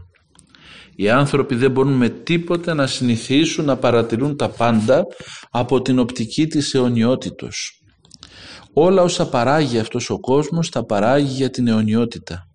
Οι 0.96 1.10
άνθρωποι 1.10 1.54
δεν 1.54 1.70
μπορούν 1.70 1.92
με 1.92 2.08
τίποτε 2.08 2.74
να 2.74 2.86
συνηθίσουν 2.86 3.64
να 3.64 3.76
παρατηρούν 3.76 4.36
τα 4.36 4.48
πάντα 4.48 5.06
από 5.50 5.82
την 5.82 5.98
οπτική 5.98 6.46
της 6.46 6.74
αιωνιότητος. 6.74 7.78
Όλα 8.74 9.02
όσα 9.02 9.28
παράγει 9.28 9.78
αυτός 9.78 10.10
ο 10.10 10.20
κόσμος 10.20 10.70
τα 10.70 10.84
παράγει 10.84 11.32
για 11.32 11.50
την 11.50 11.68
αιωνιότητα. 11.68 12.48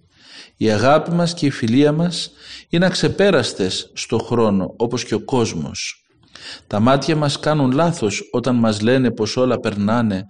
Η 0.58 0.72
αγάπη 0.72 1.12
μας 1.12 1.34
και 1.34 1.46
η 1.46 1.50
φιλία 1.50 1.92
μας 1.92 2.32
είναι 2.70 2.86
αξεπέραστες 2.86 3.92
στο 3.94 4.18
χρόνο 4.18 4.74
όπως 4.78 5.06
και 5.06 5.14
ο 5.14 5.24
κόσμος. 5.24 6.04
Τα 6.68 6.80
μάτια 6.80 7.16
μας 7.16 7.40
κάνουν 7.40 7.72
λάθος 7.72 8.30
όταν 8.32 8.56
μας 8.56 8.82
λένε 8.82 9.12
πως 9.12 9.38
όλα 9.38 9.60
περνάνε 9.60 10.26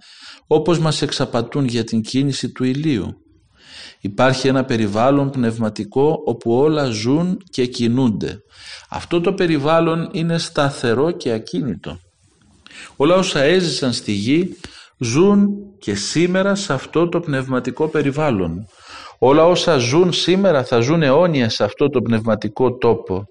όπως 0.46 0.78
μας 0.78 1.02
εξαπατούν 1.02 1.64
για 1.64 1.84
την 1.84 2.00
κίνηση 2.00 2.52
του 2.52 2.64
ηλίου. 2.64 3.14
Υπάρχει 4.00 4.48
ένα 4.48 4.64
περιβάλλον 4.64 5.30
πνευματικό 5.30 6.22
όπου 6.24 6.52
όλα 6.52 6.84
ζουν 6.84 7.36
και 7.50 7.66
κινούνται. 7.66 8.38
Αυτό 8.90 9.20
το 9.20 9.32
περιβάλλον 9.32 10.08
είναι 10.12 10.38
σταθερό 10.38 11.10
και 11.10 11.32
ακίνητο. 11.32 11.98
Όλα 12.96 13.14
όσα 13.14 13.40
έζησαν 13.40 13.92
στη 13.92 14.12
γη 14.12 14.56
ζουν 15.00 15.48
και 15.78 15.94
σήμερα 15.94 16.54
σε 16.54 16.72
αυτό 16.72 17.08
το 17.08 17.20
πνευματικό 17.20 17.88
περιβάλλον. 17.88 18.66
Όλα 19.18 19.46
όσα 19.46 19.76
ζουν 19.76 20.12
σήμερα 20.12 20.64
θα 20.64 20.80
ζουν 20.80 21.02
αιώνια 21.02 21.48
σε 21.48 21.64
αυτό 21.64 21.88
το 21.88 22.02
πνευματικό 22.02 22.76
τόπο. 22.76 23.24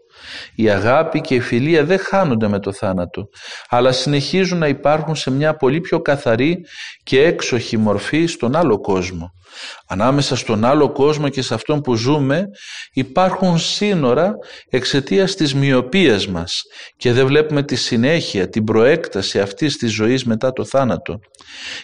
Η 0.55 0.69
αγάπη 0.69 1.21
και 1.21 1.36
η 1.36 1.39
φιλία 1.39 1.84
δεν 1.84 1.99
χάνονται 1.99 2.47
με 2.47 2.60
το 2.60 2.71
θάνατο, 2.71 3.23
αλλά 3.69 3.91
συνεχίζουν 3.91 4.58
να 4.58 4.67
υπάρχουν 4.67 5.15
σε 5.15 5.32
μια 5.32 5.55
πολύ 5.55 5.79
πιο 5.79 5.99
καθαρή 5.99 6.65
και 7.03 7.23
έξοχη 7.23 7.77
μορφή 7.77 8.25
στον 8.25 8.55
άλλο 8.55 8.79
κόσμο. 8.79 9.34
Ανάμεσα 9.88 10.36
στον 10.36 10.65
άλλο 10.65 10.91
κόσμο 10.91 11.29
και 11.29 11.41
σε 11.41 11.53
αυτόν 11.53 11.82
που 11.82 11.95
ζούμε 11.95 12.43
υπάρχουν 12.93 13.60
σύνορα 13.60 14.34
εξαιτίας 14.69 15.36
της 15.36 15.55
μοιοπίας 15.55 16.27
μας 16.27 16.62
και 16.97 17.12
δεν 17.13 17.25
βλέπουμε 17.25 17.63
τη 17.63 17.75
συνέχεια, 17.75 18.49
την 18.49 18.63
προέκταση 18.63 19.39
αυτής 19.39 19.77
της 19.77 19.93
ζωής 19.93 20.25
μετά 20.25 20.51
το 20.51 20.65
θάνατο. 20.65 21.19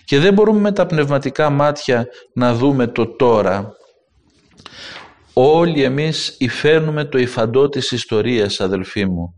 Και 0.06 0.20
δεν 0.20 0.34
μπορούμε 0.34 0.60
με 0.60 0.72
τα 0.72 0.86
πνευματικά 0.86 1.50
μάτια 1.50 2.06
να 2.34 2.54
δούμε 2.54 2.88
το 2.88 3.16
τώρα, 3.16 3.76
Όλοι 5.38 5.84
εμείς 5.84 6.36
υφαίνουμε 6.40 7.06
το 7.06 7.18
υφαντό 7.18 7.70
της 7.70 7.92
ιστορίας 7.92 8.60
αδελφοί 8.60 9.06
μου. 9.06 9.34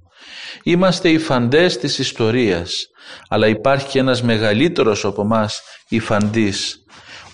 Είμαστε 0.64 1.10
υφαντές 1.10 1.78
της 1.78 2.00
ιστορίας, 2.00 2.88
αλλά 3.30 3.48
υπάρχει 3.48 3.88
και 3.88 4.00
ένας 4.00 4.24
μεγαλύτερος 4.24 5.06
από 5.06 5.24
μας 5.24 5.62
υφαντής. 5.90 6.84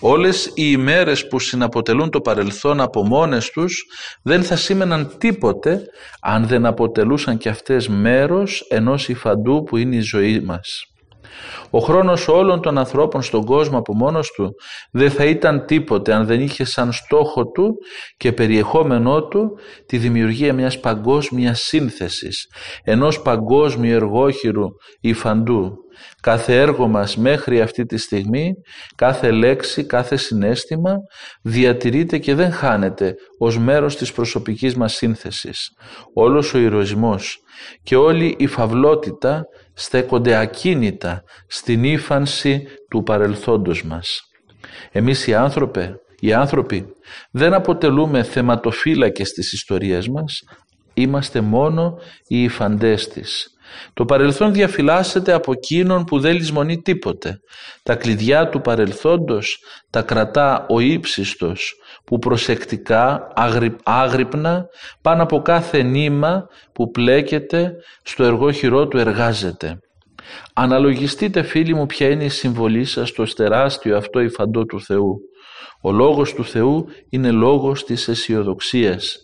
Όλες 0.00 0.46
οι 0.46 0.52
ημέρες 0.54 1.26
που 1.28 1.38
συναποτελούν 1.38 2.10
το 2.10 2.20
παρελθόν 2.20 2.80
από 2.80 3.06
μόνες 3.06 3.50
τους 3.50 3.84
δεν 4.22 4.42
θα 4.42 4.56
σήμαιναν 4.56 5.14
τίποτε 5.18 5.82
αν 6.20 6.46
δεν 6.46 6.66
αποτελούσαν 6.66 7.38
και 7.38 7.48
αυτές 7.48 7.88
μέρος 7.88 8.66
ενός 8.68 9.08
υφαντού 9.08 9.62
που 9.62 9.76
είναι 9.76 9.96
η 9.96 10.00
ζωή 10.00 10.40
μας. 10.40 10.93
Ο 11.70 11.78
χρόνος 11.78 12.28
όλων 12.28 12.62
των 12.62 12.78
ανθρώπων 12.78 13.22
στον 13.22 13.44
κόσμο 13.44 13.78
από 13.78 13.94
μόνος 13.94 14.32
του 14.32 14.54
δεν 14.92 15.10
θα 15.10 15.24
ήταν 15.24 15.66
τίποτε 15.66 16.12
αν 16.12 16.26
δεν 16.26 16.40
είχε 16.40 16.64
σαν 16.64 16.92
στόχο 16.92 17.46
του 17.46 17.74
και 18.16 18.32
περιεχόμενό 18.32 19.28
του 19.28 19.58
τη 19.86 19.98
δημιουργία 19.98 20.52
μιας 20.52 20.80
παγκόσμιας 20.80 21.60
σύνθεσης, 21.60 22.46
ενός 22.84 23.22
παγκόσμιου 23.22 23.94
εργόχειρου 23.94 24.66
υφαντού. 25.00 25.72
Κάθε 26.22 26.60
έργο 26.60 26.88
μας 26.88 27.16
μέχρι 27.16 27.60
αυτή 27.60 27.84
τη 27.84 27.96
στιγμή, 27.96 28.52
κάθε 28.96 29.30
λέξη, 29.30 29.86
κάθε 29.86 30.16
συνέστημα 30.16 30.94
διατηρείται 31.42 32.18
και 32.18 32.34
δεν 32.34 32.52
χάνεται 32.52 33.14
ως 33.38 33.58
μέρος 33.58 33.96
της 33.96 34.12
προσωπικής 34.12 34.76
μας 34.76 34.94
σύνθεσης. 34.94 35.70
Όλος 36.14 36.54
ο 36.54 36.58
ηρωισμός 36.58 37.38
και 37.82 37.96
όλη 37.96 38.34
η 38.38 38.46
φαυλότητα 38.46 39.44
στέκονται 39.74 40.36
ακίνητα 40.36 41.22
στην 41.46 41.84
ύφανση 41.84 42.64
του 42.90 43.02
παρελθόντος 43.02 43.84
μας. 43.84 44.20
Εμείς 44.92 45.26
οι 45.26 45.34
άνθρωποι, 45.34 45.94
οι 46.20 46.32
άνθρωποι 46.32 46.86
δεν 47.30 47.54
αποτελούμε 47.54 48.22
θεματοφύλακες 48.22 49.32
της 49.32 49.52
ιστορίας 49.52 50.08
μας, 50.08 50.42
Είμαστε 50.94 51.40
μόνο 51.40 51.98
οι 52.26 52.42
υφαντές 52.42 53.08
της. 53.08 53.53
Το 53.94 54.04
παρελθόν 54.04 54.52
διαφυλάσσεται 54.52 55.32
από 55.32 55.52
εκείνον 55.52 56.04
που 56.04 56.20
δεν 56.20 56.34
λησμονεί 56.34 56.82
τίποτε. 56.82 57.40
Τα 57.82 57.94
κλειδιά 57.94 58.48
του 58.48 58.60
παρελθόντος 58.60 59.58
τα 59.90 60.02
κρατά 60.02 60.66
ο 60.68 60.80
ύψιστος 60.80 61.74
που 62.04 62.18
προσεκτικά, 62.18 63.32
άγρυπνα, 63.84 64.66
πάνω 65.02 65.22
από 65.22 65.42
κάθε 65.42 65.82
νήμα 65.82 66.46
που 66.72 66.90
πλέκεται 66.90 67.72
στο 68.02 68.24
εργόχειρό 68.24 68.88
του 68.88 68.98
εργάζεται. 68.98 69.78
Αναλογιστείτε 70.54 71.42
φίλοι 71.42 71.74
μου 71.74 71.86
ποια 71.86 72.08
είναι 72.08 72.24
η 72.24 72.28
συμβολή 72.28 72.84
σας 72.84 73.08
στο 73.08 73.24
τεράστιο 73.34 73.96
αυτό 73.96 74.20
υφαντό 74.20 74.64
του 74.64 74.80
Θεού. 74.80 75.18
Ο 75.82 75.92
λόγος 75.92 76.34
του 76.34 76.44
Θεού 76.44 76.86
είναι 77.10 77.30
λόγος 77.30 77.84
της 77.84 78.08
αισιοδοξίας. 78.08 79.18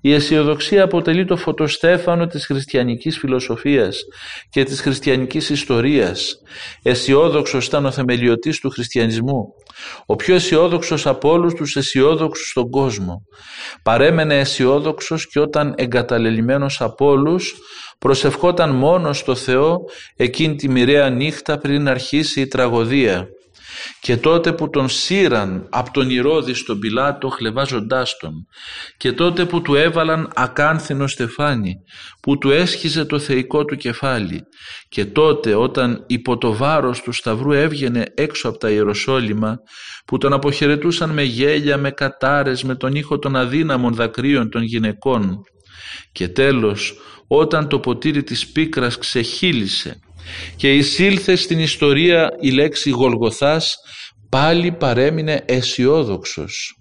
Η 0.00 0.12
αισιοδοξία 0.12 0.84
αποτελεί 0.84 1.24
το 1.24 1.36
φωτοστέφανο 1.36 2.26
της 2.26 2.46
χριστιανικής 2.46 3.18
φιλοσοφίας 3.18 4.00
και 4.50 4.64
της 4.64 4.80
χριστιανικής 4.80 5.50
ιστορίας. 5.50 6.34
Αισιόδοξος 6.82 7.66
ήταν 7.66 7.86
ο 7.86 7.90
θεμελιωτής 7.90 8.60
του 8.60 8.70
χριστιανισμού. 8.70 9.54
Ο 10.06 10.16
πιο 10.16 10.34
αισιόδοξος 10.34 11.06
από 11.06 11.30
όλους 11.30 11.54
τους 11.54 11.76
αισιόδοξους 11.76 12.48
στον 12.50 12.70
κόσμο. 12.70 13.22
Παρέμενε 13.82 14.38
αισιόδοξος 14.38 15.28
και 15.28 15.40
όταν 15.40 15.74
εγκαταλελειμμένος 15.76 16.80
από 16.80 17.06
όλους 17.06 17.54
προσευχόταν 17.98 18.70
μόνος 18.74 19.18
στο 19.18 19.34
Θεό 19.34 19.78
εκείνη 20.16 20.54
τη 20.54 20.68
μοιραία 20.68 21.10
νύχτα 21.10 21.58
πριν 21.58 21.88
αρχίσει 21.88 22.40
η 22.40 22.46
τραγωδία 22.46 23.28
και 24.00 24.16
τότε 24.16 24.52
που 24.52 24.70
τον 24.70 24.88
σύραν 24.88 25.66
από 25.70 25.90
τον 25.90 26.10
Ηρώδη 26.10 26.54
στον 26.54 26.78
Πιλάτο 26.78 27.28
χλεβάζοντάς 27.28 28.16
τον. 28.16 28.46
Και 28.96 29.12
τότε 29.12 29.44
που 29.44 29.62
του 29.62 29.74
έβαλαν 29.74 30.30
ακάνθινο 30.34 31.06
στεφάνι 31.06 31.76
που 32.22 32.38
του 32.38 32.50
έσχιζε 32.50 33.04
το 33.04 33.18
θεϊκό 33.18 33.64
του 33.64 33.76
κεφάλι. 33.76 34.42
Και 34.88 35.04
τότε 35.04 35.54
όταν 35.54 36.04
υπό 36.06 36.38
το 36.38 36.54
βάρος 36.54 37.00
του 37.02 37.12
Σταυρού 37.12 37.52
έβγαινε 37.52 38.04
έξω 38.14 38.48
από 38.48 38.58
τα 38.58 38.70
Ιεροσόλυμα 38.70 39.56
που 40.04 40.18
τον 40.18 40.32
αποχαιρετούσαν 40.32 41.10
με 41.10 41.22
γέλια, 41.22 41.76
με 41.76 41.90
κατάρες, 41.90 42.62
με 42.62 42.74
τον 42.74 42.94
ήχο 42.94 43.18
των 43.18 43.36
αδύναμων 43.36 43.94
δακρύων 43.94 44.50
των 44.50 44.62
γυναικών. 44.62 45.40
Και 46.12 46.28
τέλος 46.28 46.94
όταν 47.26 47.68
το 47.68 47.78
ποτήρι 47.78 48.22
της 48.22 48.46
πίκρας 48.52 48.98
ξεχύλισε 48.98 50.00
και 50.56 50.74
εισήλθε 50.74 51.36
στην 51.36 51.58
ιστορία 51.58 52.28
η 52.40 52.50
λέξη 52.50 52.90
Γολγοθάς 52.90 53.76
πάλι 54.28 54.72
παρέμεινε 54.72 55.42
αισιόδοξος. 55.46 56.74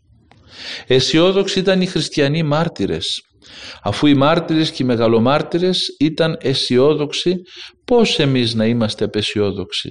Αισιόδοξοι 0.87 1.59
ήταν 1.59 1.81
οι 1.81 1.85
χριστιανοί 1.85 2.43
μάρτυρες. 2.43 3.21
Αφού 3.83 4.07
οι 4.07 4.13
μάρτυρες 4.13 4.71
και 4.71 4.83
οι 4.83 4.85
μεγαλομάρτυρες 4.85 5.95
ήταν 5.99 6.37
αισιόδοξοι, 6.41 7.35
πώς 7.85 8.19
εμείς 8.19 8.53
να 8.53 8.65
είμαστε 8.65 9.05
απεσιόδοξοι; 9.05 9.89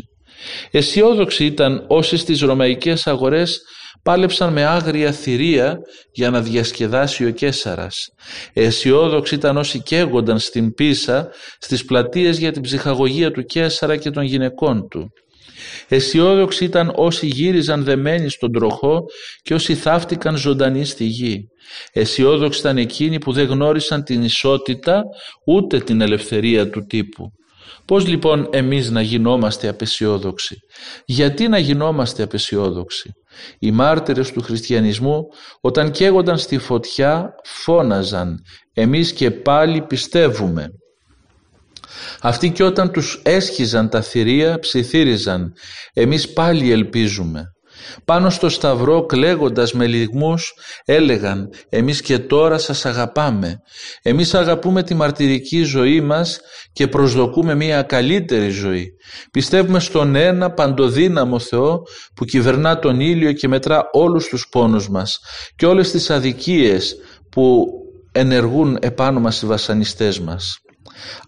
Αισιόδοξοι 0.70 1.44
ήταν 1.44 1.84
όσοι 1.88 2.16
στις 2.16 2.40
ρωμαϊκές 2.40 3.06
αγορές 3.06 3.60
πάλεψαν 4.02 4.52
με 4.52 4.64
άγρια 4.64 5.12
θηρία 5.12 5.78
για 6.12 6.30
να 6.30 6.40
διασκεδάσει 6.40 7.26
ο 7.26 7.30
Κέσαρας. 7.30 8.08
Αισιόδοξοι 8.52 9.34
ήταν 9.34 9.56
όσοι 9.56 9.82
καίγονταν 9.82 10.38
στην 10.38 10.74
πίσα 10.74 11.30
στις 11.58 11.84
πλατείες 11.84 12.38
για 12.38 12.52
την 12.52 12.62
ψυχαγωγία 12.62 13.30
του 13.30 13.44
Κέσαρα 13.44 13.96
και 13.96 14.10
των 14.10 14.22
γυναικών 14.22 14.88
του. 14.88 15.12
Αισιόδοξοι 15.88 16.64
ήταν 16.64 16.92
όσοι 16.94 17.26
γύριζαν 17.26 17.84
δεμένοι 17.84 18.28
στον 18.28 18.52
τροχό 18.52 19.04
και 19.42 19.54
όσοι 19.54 19.74
θαύτηκαν 19.74 20.36
ζωντανοί 20.36 20.84
στη 20.84 21.04
γη. 21.04 21.48
Αισιόδοξοι 21.92 22.60
ήταν 22.60 22.76
εκείνοι 22.76 23.18
που 23.18 23.32
δεν 23.32 23.46
γνώρισαν 23.46 24.02
την 24.02 24.22
ισότητα 24.22 25.02
ούτε 25.46 25.80
την 25.80 26.00
ελευθερία 26.00 26.70
του 26.70 26.86
τύπου. 26.86 27.32
Πώς 27.88 28.06
λοιπόν 28.06 28.48
εμείς 28.52 28.90
να 28.90 29.00
γινόμαστε 29.00 29.68
απεσιόδοξοι; 29.68 30.56
Γιατί 31.04 31.48
να 31.48 31.58
γινόμαστε 31.58 32.22
απεσιόδοξοι; 32.22 33.10
Οι 33.58 33.70
μάρτυρες 33.70 34.32
του 34.32 34.42
χριστιανισμού 34.42 35.22
όταν 35.60 35.90
καίγονταν 35.90 36.38
στη 36.38 36.58
φωτιά 36.58 37.30
φώναζαν 37.44 38.38
«Εμείς 38.72 39.12
και 39.12 39.30
πάλι 39.30 39.82
πιστεύουμε». 39.82 40.68
Αυτοί 42.20 42.50
και 42.50 42.62
όταν 42.62 42.92
τους 42.92 43.22
έσχιζαν 43.24 43.88
τα 43.88 44.02
θηρία 44.02 44.58
ψιθύριζαν 44.58 45.52
«Εμείς 45.92 46.32
πάλι 46.32 46.70
ελπίζουμε». 46.70 47.44
Πάνω 48.04 48.30
στο 48.30 48.48
σταυρό 48.48 49.06
κλαίγοντας 49.06 49.72
με 49.72 49.86
λιγμούς 49.86 50.52
έλεγαν 50.84 51.48
«Εμείς 51.68 52.00
και 52.00 52.18
τώρα 52.18 52.58
σας 52.58 52.86
αγαπάμε. 52.86 53.60
Εμείς 54.02 54.34
αγαπούμε 54.34 54.82
τη 54.82 54.94
μαρτυρική 54.94 55.62
ζωή 55.62 56.00
μας 56.00 56.40
και 56.72 56.88
προσδοκούμε 56.88 57.54
μια 57.54 57.82
καλύτερη 57.82 58.48
ζωή. 58.48 58.88
Πιστεύουμε 59.30 59.80
στον 59.80 60.14
ένα 60.14 60.52
παντοδύναμο 60.52 61.38
Θεό 61.38 61.82
που 62.14 62.24
κυβερνά 62.24 62.78
τον 62.78 63.00
ήλιο 63.00 63.32
και 63.32 63.48
μετρά 63.48 63.88
όλους 63.92 64.28
τους 64.28 64.48
πόνους 64.50 64.88
μας 64.88 65.18
και 65.56 65.66
όλες 65.66 65.90
τις 65.90 66.10
αδικίες 66.10 66.96
που 67.30 67.66
ενεργούν 68.12 68.78
επάνω 68.80 69.20
μας 69.20 69.42
οι 69.42 69.46
βασανιστές 69.46 70.20
μας. 70.20 70.58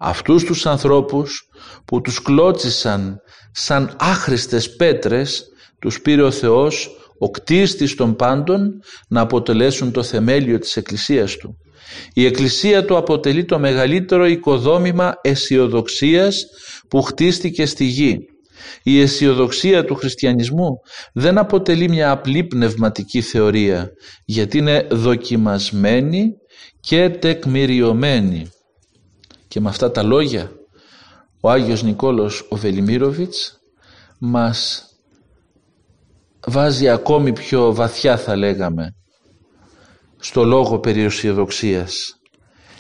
Αυτούς 0.01 0.45
τους 0.45 0.67
ανθρώπους 0.67 1.49
που 1.85 2.01
τους 2.01 2.23
κλώτσισαν 2.23 3.21
σαν 3.53 3.97
άχρηστες 3.99 4.77
πέτρες 4.77 5.45
τους 5.81 6.01
πήρε 6.01 6.23
ο 6.23 6.31
Θεός, 6.31 6.91
ο 7.19 7.31
κτίστης 7.31 7.95
των 7.95 8.17
πάντων, 8.17 8.83
να 9.09 9.21
αποτελέσουν 9.21 9.93
το 9.93 10.03
θεμέλιο 10.03 10.59
της 10.59 10.77
Εκκλησίας 10.77 11.37
Του. 11.37 11.57
Η 12.15 12.25
Εκκλησία 12.27 12.85
Του 12.85 12.97
αποτελεί 12.97 13.45
το 13.45 13.59
μεγαλύτερο 13.59 14.27
οικοδόμημα 14.27 15.15
αισιοδοξίας 15.23 16.45
που 16.89 17.03
χτίστηκε 17.03 17.67
στη 17.67 17.85
γη. 17.85 18.19
Η 18.83 19.01
αισιοδοξία 19.01 19.85
του 19.85 19.95
χριστιανισμού 19.95 20.71
δεν 21.13 21.39
αποτελεί 21.39 21.89
μια 21.89 22.11
απλή 22.11 22.45
πνευματική 22.45 23.21
θεωρία, 23.21 23.91
γιατί 24.25 24.59
είναι 24.59 24.87
δοκιμασμένη 24.91 26.33
και 26.81 27.09
τεκμηριωμένη. 27.09 28.51
Και 29.49 29.61
με 29.61 29.69
αυτά 29.69 29.91
τα 29.91 30.03
λόγια 30.03 30.53
ο 31.41 31.51
Άγιος 31.51 31.83
Νικόλος 31.83 32.47
ο 32.51 32.57
Βελιμίροβιτς 32.57 33.61
μας 34.19 34.90
βάζει 36.47 36.89
ακόμη 36.89 37.33
πιο 37.33 37.75
βαθιά 37.75 38.17
θα 38.17 38.37
λέγαμε 38.37 38.95
στο 40.19 40.45
λόγο 40.45 40.79
περί 40.79 41.03
αισιοδοξίας 41.03 42.15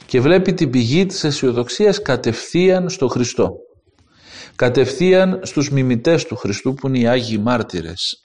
και 0.06 0.20
βλέπει 0.20 0.54
την 0.54 0.70
πηγή 0.70 1.06
της 1.06 1.24
αισιοδοξίας 1.24 2.02
κατευθείαν 2.02 2.88
στο 2.88 3.08
Χριστό 3.08 3.50
κατευθείαν 4.56 5.40
στους 5.42 5.70
μιμητές 5.70 6.24
του 6.24 6.36
Χριστού 6.36 6.74
που 6.74 6.88
είναι 6.88 6.98
οι 6.98 7.06
Άγιοι 7.06 7.40
Μάρτυρες 7.42 8.20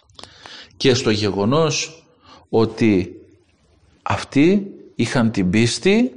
και 0.78 0.94
στο 0.94 1.10
γεγονός 1.10 2.06
ότι 2.50 3.12
αυτοί 4.04 4.68
είχαν 4.96 5.32
την 5.32 5.50
πίστη 5.50 6.12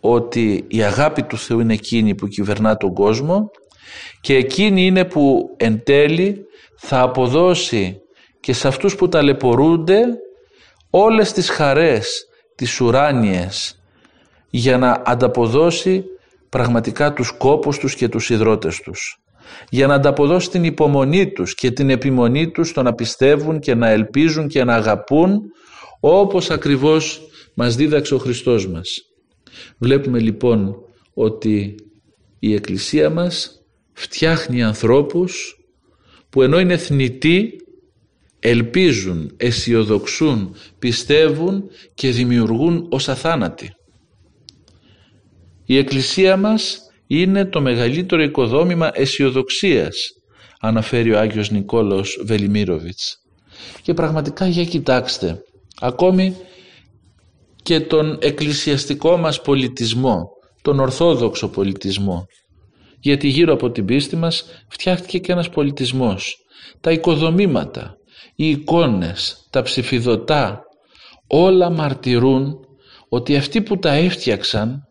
ότι 0.00 0.64
η 0.68 0.82
αγάπη 0.82 1.22
του 1.22 1.38
Θεού 1.38 1.60
είναι 1.60 1.72
εκείνη 1.72 2.14
που 2.14 2.26
κυβερνά 2.26 2.76
τον 2.76 2.94
κόσμο 2.94 3.50
και 4.20 4.34
εκείνη 4.34 4.86
είναι 4.86 5.04
που 5.04 5.54
εν 5.56 5.82
τέλει 5.84 6.44
θα 6.76 7.00
αποδώσει 7.00 7.98
και 8.44 8.52
σε 8.52 8.68
αυτούς 8.68 8.94
που 8.96 9.08
ταλαιπωρούνται 9.08 10.04
όλες 10.90 11.32
τις 11.32 11.50
χαρές 11.50 12.26
τις 12.54 12.80
ουράνιες 12.80 13.82
για 14.50 14.78
να 14.78 15.02
ανταποδώσει 15.06 16.04
πραγματικά 16.48 17.12
τους 17.12 17.32
κόπους 17.38 17.78
τους 17.78 17.94
και 17.94 18.08
τους 18.08 18.30
υδρότες 18.30 18.80
τους 18.80 19.22
για 19.68 19.86
να 19.86 19.94
ανταποδώσει 19.94 20.50
την 20.50 20.64
υπομονή 20.64 21.32
τους 21.32 21.54
και 21.54 21.70
την 21.70 21.90
επιμονή 21.90 22.50
τους 22.50 22.68
στο 22.68 22.82
να 22.82 22.94
πιστεύουν 22.94 23.60
και 23.60 23.74
να 23.74 23.88
ελπίζουν 23.88 24.48
και 24.48 24.64
να 24.64 24.74
αγαπούν 24.74 25.40
όπως 26.00 26.50
ακριβώς 26.50 27.20
μας 27.54 27.76
δίδαξε 27.76 28.14
ο 28.14 28.18
Χριστός 28.18 28.68
μας. 28.68 29.00
Βλέπουμε 29.78 30.18
λοιπόν 30.18 30.76
ότι 31.14 31.74
η 32.38 32.54
Εκκλησία 32.54 33.10
μας 33.10 33.64
φτιάχνει 33.92 34.62
ανθρώπους 34.62 35.58
που 36.30 36.42
ενώ 36.42 36.58
είναι 36.58 36.76
θνητοί 36.76 37.58
ελπίζουν, 38.46 39.30
αισιοδοξούν, 39.36 40.54
πιστεύουν 40.78 41.64
και 41.94 42.10
δημιουργούν 42.10 42.86
ως 42.90 43.08
αθάνατοι. 43.08 43.70
Η 45.66 45.76
Εκκλησία 45.76 46.36
μας 46.36 46.80
είναι 47.06 47.44
το 47.44 47.60
μεγαλύτερο 47.60 48.22
οικοδόμημα 48.22 48.90
αισιοδοξίας, 48.92 49.96
αναφέρει 50.60 51.12
ο 51.12 51.18
Άγιος 51.18 51.50
Νικόλος 51.50 52.22
Βελιμίροβιτς. 52.24 53.16
Και 53.82 53.94
πραγματικά 53.94 54.46
για 54.46 54.64
κοιτάξτε, 54.64 55.42
ακόμη 55.80 56.36
και 57.62 57.80
τον 57.80 58.18
εκκλησιαστικό 58.20 59.16
μας 59.16 59.40
πολιτισμό, 59.42 60.28
τον 60.62 60.80
ορθόδοξο 60.80 61.48
πολιτισμό. 61.48 62.26
Γιατί 63.00 63.28
γύρω 63.28 63.52
από 63.52 63.70
την 63.70 63.84
πίστη 63.84 64.16
μας 64.16 64.44
φτιάχτηκε 64.68 65.18
και 65.18 65.32
ένας 65.32 65.48
πολιτισμός. 65.48 66.36
Τα 66.80 66.92
οικοδομήματα, 66.92 67.96
οι 68.36 68.48
εικόνες, 68.50 69.46
τα 69.50 69.62
ψηφιδωτά, 69.62 70.62
όλα 71.26 71.70
μαρτυρούν 71.70 72.58
ότι 73.08 73.36
αυτοί 73.36 73.62
που 73.62 73.78
τα 73.78 73.92
έφτιαξαν 73.92 74.88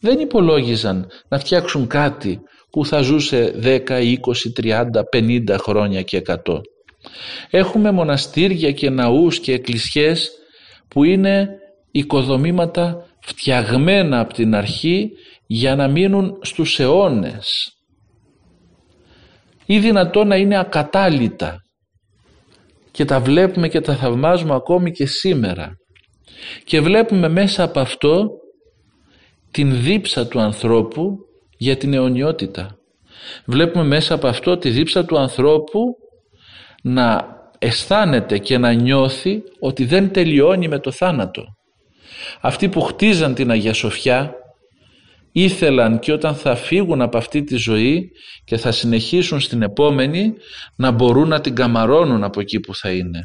δεν 0.00 0.18
υπολόγιζαν 0.18 1.06
να 1.28 1.38
φτιάξουν 1.38 1.86
κάτι 1.86 2.40
που 2.70 2.86
θα 2.86 3.00
ζούσε 3.00 3.54
10, 3.62 3.80
20, 3.88 4.16
30, 4.62 4.84
50 5.12 5.56
χρόνια 5.58 6.02
και 6.02 6.22
100. 6.26 6.60
Έχουμε 7.50 7.90
μοναστήρια 7.90 8.72
και 8.72 8.90
ναούς 8.90 9.40
και 9.40 9.52
εκκλησιές 9.52 10.30
που 10.88 11.04
είναι 11.04 11.48
οικοδομήματα 11.90 13.06
φτιαγμένα 13.20 14.20
από 14.20 14.34
την 14.34 14.54
αρχή 14.54 15.10
για 15.46 15.76
να 15.76 15.88
μείνουν 15.88 16.38
στους 16.42 16.80
αιώνες 16.80 17.76
ή 19.66 19.78
δυνατόν 19.78 20.28
να 20.28 20.36
είναι 20.36 20.58
ακατάλητα 20.58 21.61
και 22.92 23.04
τα 23.04 23.20
βλέπουμε 23.20 23.68
και 23.68 23.80
τα 23.80 23.96
θαυμάζουμε 23.96 24.54
ακόμη 24.54 24.90
και 24.90 25.06
σήμερα 25.06 25.76
και 26.64 26.80
βλέπουμε 26.80 27.28
μέσα 27.28 27.62
από 27.62 27.80
αυτό 27.80 28.30
την 29.50 29.82
δίψα 29.82 30.26
του 30.26 30.40
ανθρώπου 30.40 31.18
για 31.56 31.76
την 31.76 31.94
αιωνιότητα. 31.94 32.76
Βλέπουμε 33.44 33.84
μέσα 33.84 34.14
από 34.14 34.26
αυτό 34.26 34.58
τη 34.58 34.70
δίψα 34.70 35.04
του 35.04 35.18
ανθρώπου 35.18 35.80
να 36.82 37.26
αισθάνεται 37.58 38.38
και 38.38 38.58
να 38.58 38.72
νιώθει 38.72 39.42
ότι 39.60 39.84
δεν 39.84 40.12
τελειώνει 40.12 40.68
με 40.68 40.78
το 40.78 40.90
θάνατο. 40.90 41.44
Αυτοί 42.40 42.68
που 42.68 42.80
χτίζαν 42.80 43.34
την 43.34 43.50
Αγία 43.50 43.72
Σοφιά 43.72 44.34
ήθελαν 45.32 45.98
και 45.98 46.12
όταν 46.12 46.34
θα 46.34 46.54
φύγουν 46.54 47.02
από 47.02 47.16
αυτή 47.16 47.42
τη 47.42 47.56
ζωή 47.56 48.10
και 48.44 48.56
θα 48.56 48.72
συνεχίσουν 48.72 49.40
στην 49.40 49.62
επόμενη 49.62 50.32
να 50.76 50.90
μπορούν 50.90 51.28
να 51.28 51.40
την 51.40 51.54
καμαρώνουν 51.54 52.24
από 52.24 52.40
εκεί 52.40 52.60
που 52.60 52.74
θα 52.74 52.90
είναι 52.90 53.20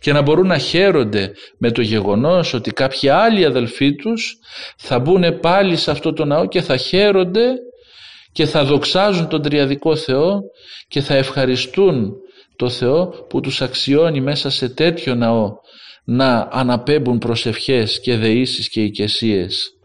και 0.00 0.12
να 0.12 0.22
μπορούν 0.22 0.46
να 0.46 0.58
χαίρονται 0.58 1.32
με 1.58 1.70
το 1.70 1.82
γεγονός 1.82 2.54
ότι 2.54 2.70
κάποιοι 2.70 3.08
άλλοι 3.08 3.44
αδελφοί 3.44 3.94
τους 3.94 4.38
θα 4.76 4.98
μπουν 4.98 5.40
πάλι 5.40 5.76
σε 5.76 5.90
αυτό 5.90 6.12
το 6.12 6.24
ναό 6.24 6.48
και 6.48 6.60
θα 6.60 6.76
χαίρονται 6.76 7.54
και 8.32 8.46
θα 8.46 8.64
δοξάζουν 8.64 9.28
τον 9.28 9.42
Τριαδικό 9.42 9.96
Θεό 9.96 10.40
και 10.88 11.00
θα 11.00 11.14
ευχαριστούν 11.14 12.12
το 12.56 12.68
Θεό 12.68 13.06
που 13.28 13.40
τους 13.40 13.62
αξιώνει 13.62 14.20
μέσα 14.20 14.50
σε 14.50 14.68
τέτοιο 14.68 15.14
ναό 15.14 15.52
να 16.04 16.48
αναπέμπουν 16.50 17.18
προσευχές 17.18 18.00
και 18.00 18.16
δεήσεις 18.16 18.68
και 18.68 18.82
οικεσίες. 18.82 19.77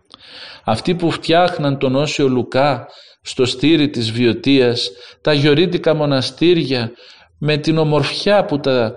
Αυτοί 0.65 0.95
που 0.95 1.11
φτιάχναν 1.11 1.77
τον 1.77 1.95
Όσιο 1.95 2.27
Λουκά 2.27 2.87
στο 3.21 3.45
στήρι 3.45 3.89
της 3.89 4.11
Βιωτίας, 4.11 4.89
τα 5.21 5.33
γιορίτικα 5.33 5.93
μοναστήρια 5.93 6.91
με 7.37 7.57
την 7.57 7.77
ομορφιά 7.77 8.45
που 8.45 8.59
τα 8.59 8.95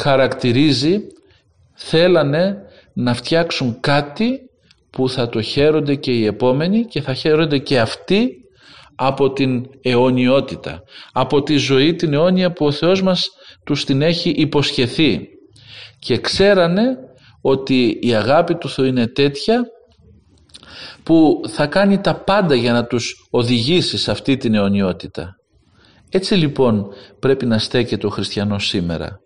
χαρακτηρίζει, 0.00 1.00
θέλανε 1.74 2.56
να 2.94 3.14
φτιάξουν 3.14 3.80
κάτι 3.80 4.38
που 4.90 5.08
θα 5.08 5.28
το 5.28 5.40
χαίρονται 5.42 5.94
και 5.94 6.12
οι 6.12 6.26
επόμενοι 6.26 6.84
και 6.84 7.00
θα 7.00 7.14
χαίρονται 7.14 7.58
και 7.58 7.78
αυτοί 7.80 8.28
από 8.94 9.32
την 9.32 9.64
αιωνιότητα, 9.82 10.82
από 11.12 11.42
τη 11.42 11.56
ζωή 11.56 11.94
την 11.94 12.12
αιώνια 12.12 12.52
που 12.52 12.66
ο 12.66 12.72
Θεός 12.72 13.02
μας 13.02 13.28
τους 13.64 13.84
την 13.84 14.02
έχει 14.02 14.30
υποσχεθεί. 14.30 15.28
Και 15.98 16.18
ξέρανε 16.18 16.96
ότι 17.40 17.98
η 18.02 18.14
αγάπη 18.14 18.54
του 18.54 18.68
Θεού 18.68 18.84
είναι 18.84 19.06
τέτοια 19.06 19.62
που 21.04 21.40
θα 21.48 21.66
κάνει 21.66 21.98
τα 21.98 22.14
πάντα 22.14 22.54
για 22.54 22.72
να 22.72 22.84
τους 22.84 23.26
οδηγήσει 23.30 23.98
σε 23.98 24.10
αυτή 24.10 24.36
την 24.36 24.54
αιωνιότητα. 24.54 25.36
Έτσι 26.10 26.34
λοιπόν 26.34 26.86
πρέπει 27.18 27.46
να 27.46 27.58
στέκεται 27.58 28.06
ο 28.06 28.10
χριστιανός 28.10 28.66
σήμερα. 28.66 29.18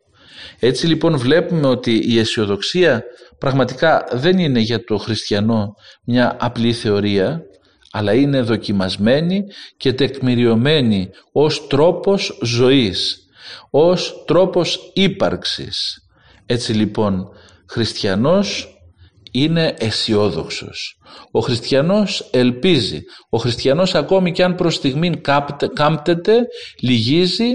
Έτσι 0.59 0.87
λοιπόν 0.87 1.17
βλέπουμε 1.19 1.67
ότι 1.67 2.12
η 2.12 2.19
αισιοδοξία 2.19 3.03
πραγματικά 3.38 4.05
δεν 4.12 4.38
είναι 4.38 4.61
για 4.61 4.85
το 4.85 4.97
χριστιανό 4.97 5.75
μια 6.05 6.37
απλή 6.41 6.73
θεωρία 6.73 7.43
αλλά 7.91 8.14
είναι 8.14 8.41
δοκιμασμένη 8.41 9.45
και 9.77 9.93
τεκμηριωμένη 9.93 11.09
ως 11.33 11.67
τρόπος 11.67 12.38
ζωής, 12.43 13.19
ως 13.71 14.25
τρόπος 14.27 14.91
ύπαρξης. 14.95 16.07
Έτσι 16.47 16.73
λοιπόν 16.73 17.29
χριστιανός 17.69 18.78
είναι 19.31 19.75
αισιόδοξος. 19.79 20.99
Ο 21.31 21.41
χριστιανός 21.41 22.29
ελπίζει. 22.33 23.01
Ο 23.31 23.38
χριστιανός 23.38 23.95
ακόμη 23.95 24.33
και 24.33 24.43
αν 24.43 24.55
προς 24.55 24.75
στιγμήν 24.75 25.21
κάμπτεται, 25.75 26.47
λυγίζει, 26.81 27.51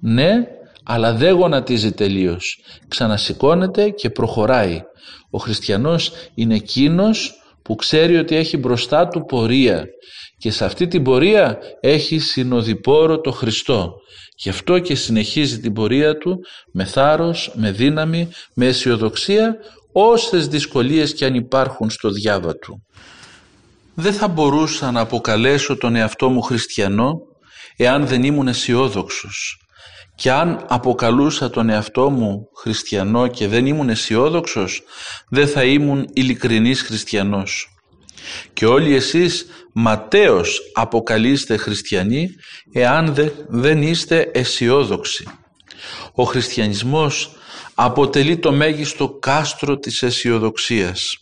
ναι, 0.00 0.46
αλλά 0.84 1.14
δεν 1.14 1.34
γονατίζει 1.34 1.92
τελείως. 1.92 2.58
Ξανασηκώνεται 2.88 3.88
και 3.88 4.10
προχωράει. 4.10 4.82
Ο 5.30 5.38
χριστιανός 5.38 6.12
είναι 6.34 6.54
εκείνος 6.54 7.32
που 7.62 7.74
ξέρει 7.74 8.16
ότι 8.16 8.36
έχει 8.36 8.56
μπροστά 8.56 9.08
του 9.08 9.24
πορεία 9.24 9.86
και 10.38 10.50
σε 10.50 10.64
αυτή 10.64 10.86
την 10.86 11.02
πορεία 11.02 11.58
έχει 11.80 12.18
συνοδοιπόρο 12.18 13.20
το 13.20 13.30
Χριστό. 13.30 13.94
Γι' 14.36 14.48
αυτό 14.48 14.78
και 14.78 14.94
συνεχίζει 14.94 15.60
την 15.60 15.72
πορεία 15.72 16.16
του 16.18 16.38
με 16.72 16.84
θάρρος, 16.84 17.52
με 17.54 17.70
δύναμη, 17.70 18.28
με 18.54 18.66
αισιοδοξία 18.66 19.56
όσες 19.92 20.48
δυσκολίες 20.48 21.14
και 21.14 21.24
αν 21.24 21.34
υπάρχουν 21.34 21.90
στο 21.90 22.10
διάβα 22.10 22.56
του. 22.56 22.86
Δεν 23.94 24.12
θα 24.12 24.28
μπορούσα 24.28 24.90
να 24.90 25.00
αποκαλέσω 25.00 25.76
τον 25.76 25.96
εαυτό 25.96 26.28
μου 26.28 26.40
χριστιανό 26.40 27.12
εάν 27.76 28.06
δεν 28.06 28.22
ήμουν 28.22 28.48
αισιόδοξος. 28.48 29.56
Και 30.14 30.30
αν 30.30 30.64
αποκαλούσα 30.68 31.50
τον 31.50 31.68
εαυτό 31.68 32.10
μου 32.10 32.48
χριστιανό 32.60 33.26
και 33.26 33.48
δεν 33.48 33.66
ήμουν 33.66 33.88
αισιόδοξος, 33.88 34.82
δεν 35.28 35.48
θα 35.48 35.64
ήμουν 35.64 36.08
ειλικρινής 36.12 36.82
χριστιανός. 36.82 37.66
Και 38.52 38.66
όλοι 38.66 38.94
εσείς 38.94 39.46
ματέως 39.74 40.60
αποκαλείστε 40.74 41.56
χριστιανοί 41.56 42.28
εάν 42.72 43.14
δεν 43.48 43.82
είστε 43.82 44.30
αισιόδοξοι. 44.32 45.24
Ο 46.12 46.24
χριστιανισμός 46.24 47.36
αποτελεί 47.74 48.38
το 48.38 48.52
μέγιστο 48.52 49.08
κάστρο 49.20 49.76
της 49.76 50.02
αισιοδοξίας. 50.02 51.16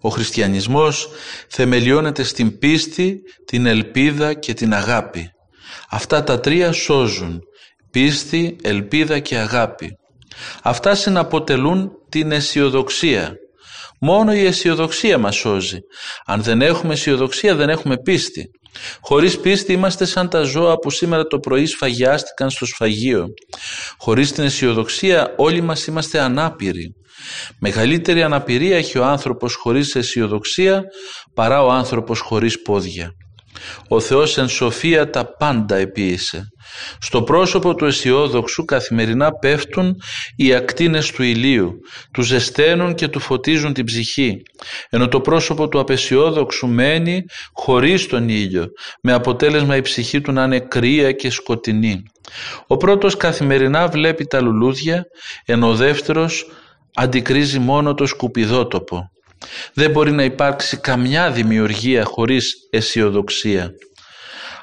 Ο 0.00 0.08
χριστιανισμός 0.08 1.08
θεμελιώνεται 1.48 2.22
στην 2.22 2.58
πίστη, 2.58 3.20
την 3.46 3.66
ελπίδα 3.66 4.34
και 4.34 4.54
την 4.54 4.74
αγάπη. 4.74 5.30
Αυτά 5.90 6.24
τα 6.24 6.40
τρία 6.40 6.72
σώζουν, 6.72 7.40
πίστη, 7.90 8.56
ελπίδα 8.62 9.18
και 9.18 9.36
αγάπη. 9.36 9.96
Αυτά 10.62 10.94
συναποτελούν 10.94 11.90
την 12.08 12.32
αισιοδοξία. 12.32 13.34
Μόνο 14.00 14.32
η 14.32 14.44
αισιοδοξία 14.44 15.18
μας 15.18 15.36
σώζει. 15.36 15.78
Αν 16.26 16.42
δεν 16.42 16.62
έχουμε 16.62 16.92
αισιοδοξία 16.92 17.54
δεν 17.54 17.68
έχουμε 17.68 17.96
πίστη. 17.96 18.50
Χωρίς 19.00 19.40
πίστη 19.40 19.72
είμαστε 19.72 20.04
σαν 20.04 20.28
τα 20.28 20.42
ζώα 20.42 20.78
που 20.78 20.90
σήμερα 20.90 21.26
το 21.26 21.38
πρωί 21.38 21.66
σφαγιάστηκαν 21.66 22.50
στο 22.50 22.66
σφαγείο. 22.66 23.26
Χωρίς 23.98 24.32
την 24.32 24.44
αισιοδοξία 24.44 25.34
όλοι 25.36 25.60
μας 25.60 25.86
είμαστε 25.86 26.20
ανάπηροι. 26.20 26.94
Μεγαλύτερη 27.58 28.22
αναπηρία 28.22 28.76
έχει 28.76 28.98
ο 28.98 29.04
άνθρωπος 29.04 29.54
χωρίς 29.54 29.94
αισιοδοξία 29.94 30.82
παρά 31.34 31.64
ο 31.64 31.70
άνθρωπος 31.70 32.20
χωρίς 32.20 32.62
πόδια. 32.62 33.12
Ο 33.88 34.00
Θεός 34.00 34.38
εν 34.38 34.48
σοφία 34.48 35.10
τα 35.10 35.36
πάντα 35.36 35.76
επίησε. 35.76 36.48
Στο 37.00 37.22
πρόσωπο 37.22 37.74
του 37.74 37.84
αισιόδοξου 37.84 38.64
καθημερινά 38.64 39.32
πέφτουν 39.32 39.96
οι 40.36 40.54
ακτίνες 40.54 41.10
του 41.10 41.22
ηλίου, 41.22 41.72
τους 42.12 42.26
ζεσταίνουν 42.26 42.94
και 42.94 43.08
του 43.08 43.20
φωτίζουν 43.20 43.72
την 43.72 43.84
ψυχή, 43.84 44.42
ενώ 44.90 45.08
το 45.08 45.20
πρόσωπο 45.20 45.68
του 45.68 45.80
απεσιόδοξου 45.80 46.66
μένει 46.66 47.24
χωρίς 47.52 48.06
τον 48.06 48.28
ήλιο, 48.28 48.66
με 49.02 49.12
αποτέλεσμα 49.12 49.76
η 49.76 49.80
ψυχή 49.80 50.20
του 50.20 50.32
να 50.32 50.44
είναι 50.44 50.60
κρύα 50.60 51.12
και 51.12 51.30
σκοτεινή. 51.30 52.02
Ο 52.66 52.76
πρώτος 52.76 53.16
καθημερινά 53.16 53.88
βλέπει 53.88 54.24
τα 54.24 54.40
λουλούδια, 54.40 55.04
ενώ 55.44 55.68
ο 55.68 55.74
δεύτερος 55.74 56.46
αντικρίζει 56.94 57.58
μόνο 57.58 57.94
το 57.94 58.06
σκουπιδότοπο. 58.06 59.10
Δεν 59.72 59.90
μπορεί 59.90 60.12
να 60.12 60.24
υπάρξει 60.24 60.76
καμιά 60.76 61.30
δημιουργία 61.30 62.04
χωρίς 62.04 62.54
αισιοδοξία. 62.70 63.70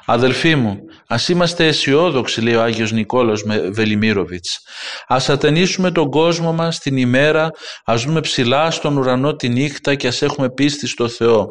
Αδελφοί 0.08 0.54
μου, 0.54 0.78
ας 1.06 1.28
είμαστε 1.28 1.66
αισιόδοξοι, 1.66 2.40
λέει 2.40 2.54
ο 2.54 2.62
Άγιος 2.62 2.92
Νικόλαος 2.92 3.44
Βελιμίροβιτς. 3.70 4.58
Ας 5.06 5.28
ατενίσουμε 5.28 5.90
τον 5.90 6.10
κόσμο 6.10 6.52
μας 6.52 6.78
την 6.78 6.96
ημέρα, 6.96 7.50
ας 7.84 8.02
δούμε 8.02 8.20
ψηλά 8.20 8.70
στον 8.70 8.96
ουρανό 8.96 9.36
τη 9.36 9.48
νύχτα 9.48 9.94
και 9.94 10.06
ας 10.06 10.22
έχουμε 10.22 10.50
πίστη 10.50 10.86
στο 10.86 11.08
Θεό. 11.08 11.48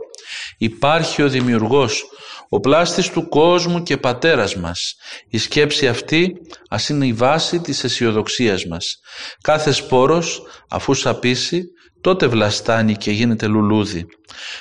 Υπάρχει 0.58 1.22
ο 1.22 1.30
Δημιουργός, 1.30 2.04
ο 2.50 2.60
πλάστης 2.60 3.10
του 3.10 3.30
κόσμου 3.30 3.84
και 3.84 3.98
πατέρας 3.98 4.56
μας. 4.56 4.96
Η 5.30 5.38
σκέψη 5.38 5.88
αυτή 5.88 6.34
ας 6.70 6.90
είναι 6.90 7.06
η 7.06 7.14
βάση 7.14 7.60
της 7.60 7.84
αισιοδοξίας 7.84 8.66
μας. 8.66 8.96
Κάθε 9.42 9.72
σπόρος, 9.72 10.42
αφού 10.70 10.94
σαπίσει, 10.94 11.64
τότε 12.06 12.28
βλαστάνει 12.28 12.96
και 12.96 13.12
γίνεται 13.12 13.48
λουλούδι. 13.48 14.06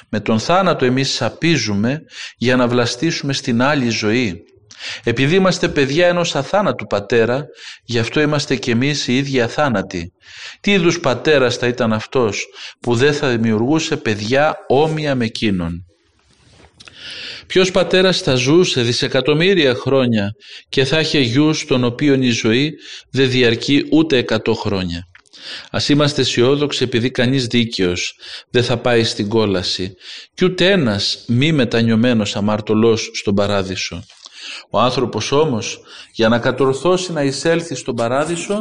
Με 0.09 0.21
τον 0.21 0.39
θάνατο 0.39 0.85
εμείς 0.85 1.11
σαπίζουμε 1.11 1.99
για 2.37 2.57
να 2.57 2.69
βλαστήσουμε 2.69 3.33
στην 3.33 3.63
άλλη 3.63 3.89
ζωή. 3.89 4.43
Επειδή 5.05 5.35
είμαστε 5.35 5.69
παιδιά 5.69 6.07
ενός 6.07 6.35
αθάνατου 6.35 6.87
πατέρα, 6.87 7.45
γι' 7.85 7.99
αυτό 7.99 8.21
είμαστε 8.21 8.57
κι 8.57 8.71
εμείς 8.71 9.07
οι 9.09 9.17
ίδιοι 9.17 9.41
αθάνατοι. 9.41 10.13
Τι 10.61 10.73
είδους 10.73 11.01
πατέρας 11.01 11.57
θα 11.57 11.67
ήταν 11.67 11.93
αυτός 11.93 12.47
που 12.81 12.95
δεν 12.95 13.13
θα 13.13 13.29
δημιουργούσε 13.29 13.97
παιδιά 13.97 14.55
όμοια 14.69 15.15
με 15.15 15.25
εκείνον; 15.25 15.85
Ποιος 17.47 17.71
πατέρας 17.71 18.21
θα 18.21 18.35
ζούσε 18.35 18.83
δισεκατομμύρια 18.83 19.75
χρόνια 19.75 20.31
και 20.69 20.85
θα 20.85 21.01
είχε 21.01 21.19
γιους 21.19 21.65
τον 21.65 21.85
οποίον 21.85 22.23
η 22.23 22.31
ζωή 22.31 22.73
δεν 23.11 23.31
διαρκεί 23.31 23.87
ούτε 23.91 24.17
εκατό 24.17 24.55
χρόνια; 24.55 25.09
Ας 25.71 25.89
είμαστε 25.89 26.21
αισιόδοξοι 26.21 26.83
επειδή 26.85 27.11
κανείς 27.11 27.47
δίκαιος 27.47 28.17
δεν 28.51 28.65
θα 28.65 28.77
πάει 28.77 29.05
στην 29.05 29.29
κόλαση 29.29 29.95
και 30.35 30.45
ούτε 30.45 30.71
ένας 30.71 31.25
μη 31.27 31.53
μετανιωμένος 31.53 32.37
αμαρτωλός 32.37 33.11
στον 33.15 33.35
παράδεισο. 33.35 34.05
Ο 34.71 34.81
άνθρωπος 34.81 35.33
όμως 35.33 35.81
για 36.13 36.29
να 36.29 36.39
κατορθώσει 36.39 37.13
να 37.13 37.23
εισέλθει 37.23 37.75
στον 37.75 37.95
παράδεισο 37.95 38.59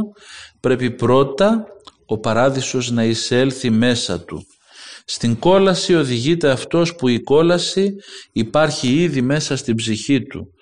πρέπει 0.60 0.92
πρώτα 0.92 1.66
ο 2.06 2.20
παράδεισος 2.20 2.92
να 2.92 3.04
εισέλθει 3.04 3.70
μέσα 3.70 4.20
του. 4.20 4.46
Στην 5.06 5.40
κόλαση 5.40 5.96
οδηγείται 5.96 6.50
αυτός 6.50 6.96
που 6.96 7.08
η 7.08 7.24
κόλαση 7.24 7.96
υπάρχει 8.32 8.88
ήδη 8.88 9.22
μέσα 9.22 9.56
στην 9.56 9.76
ψυχή 9.76 10.22
του. 10.22 10.54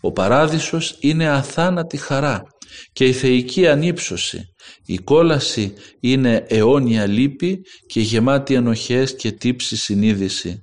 Ο 0.00 0.12
παράδεισος 0.12 0.96
είναι 1.00 1.28
αθάνατη 1.28 1.96
χαρά 1.96 2.42
και 2.92 3.04
η 3.04 3.12
θεϊκή 3.12 3.66
ανύψωση. 3.66 4.44
Η 4.86 4.96
κόλαση 4.98 5.72
είναι 6.00 6.44
αιώνια 6.48 7.06
λύπη 7.06 7.60
και 7.86 8.00
γεμάτη 8.00 8.54
ενοχές 8.54 9.16
και 9.16 9.32
τύψη 9.32 9.76
συνείδηση. 9.76 10.62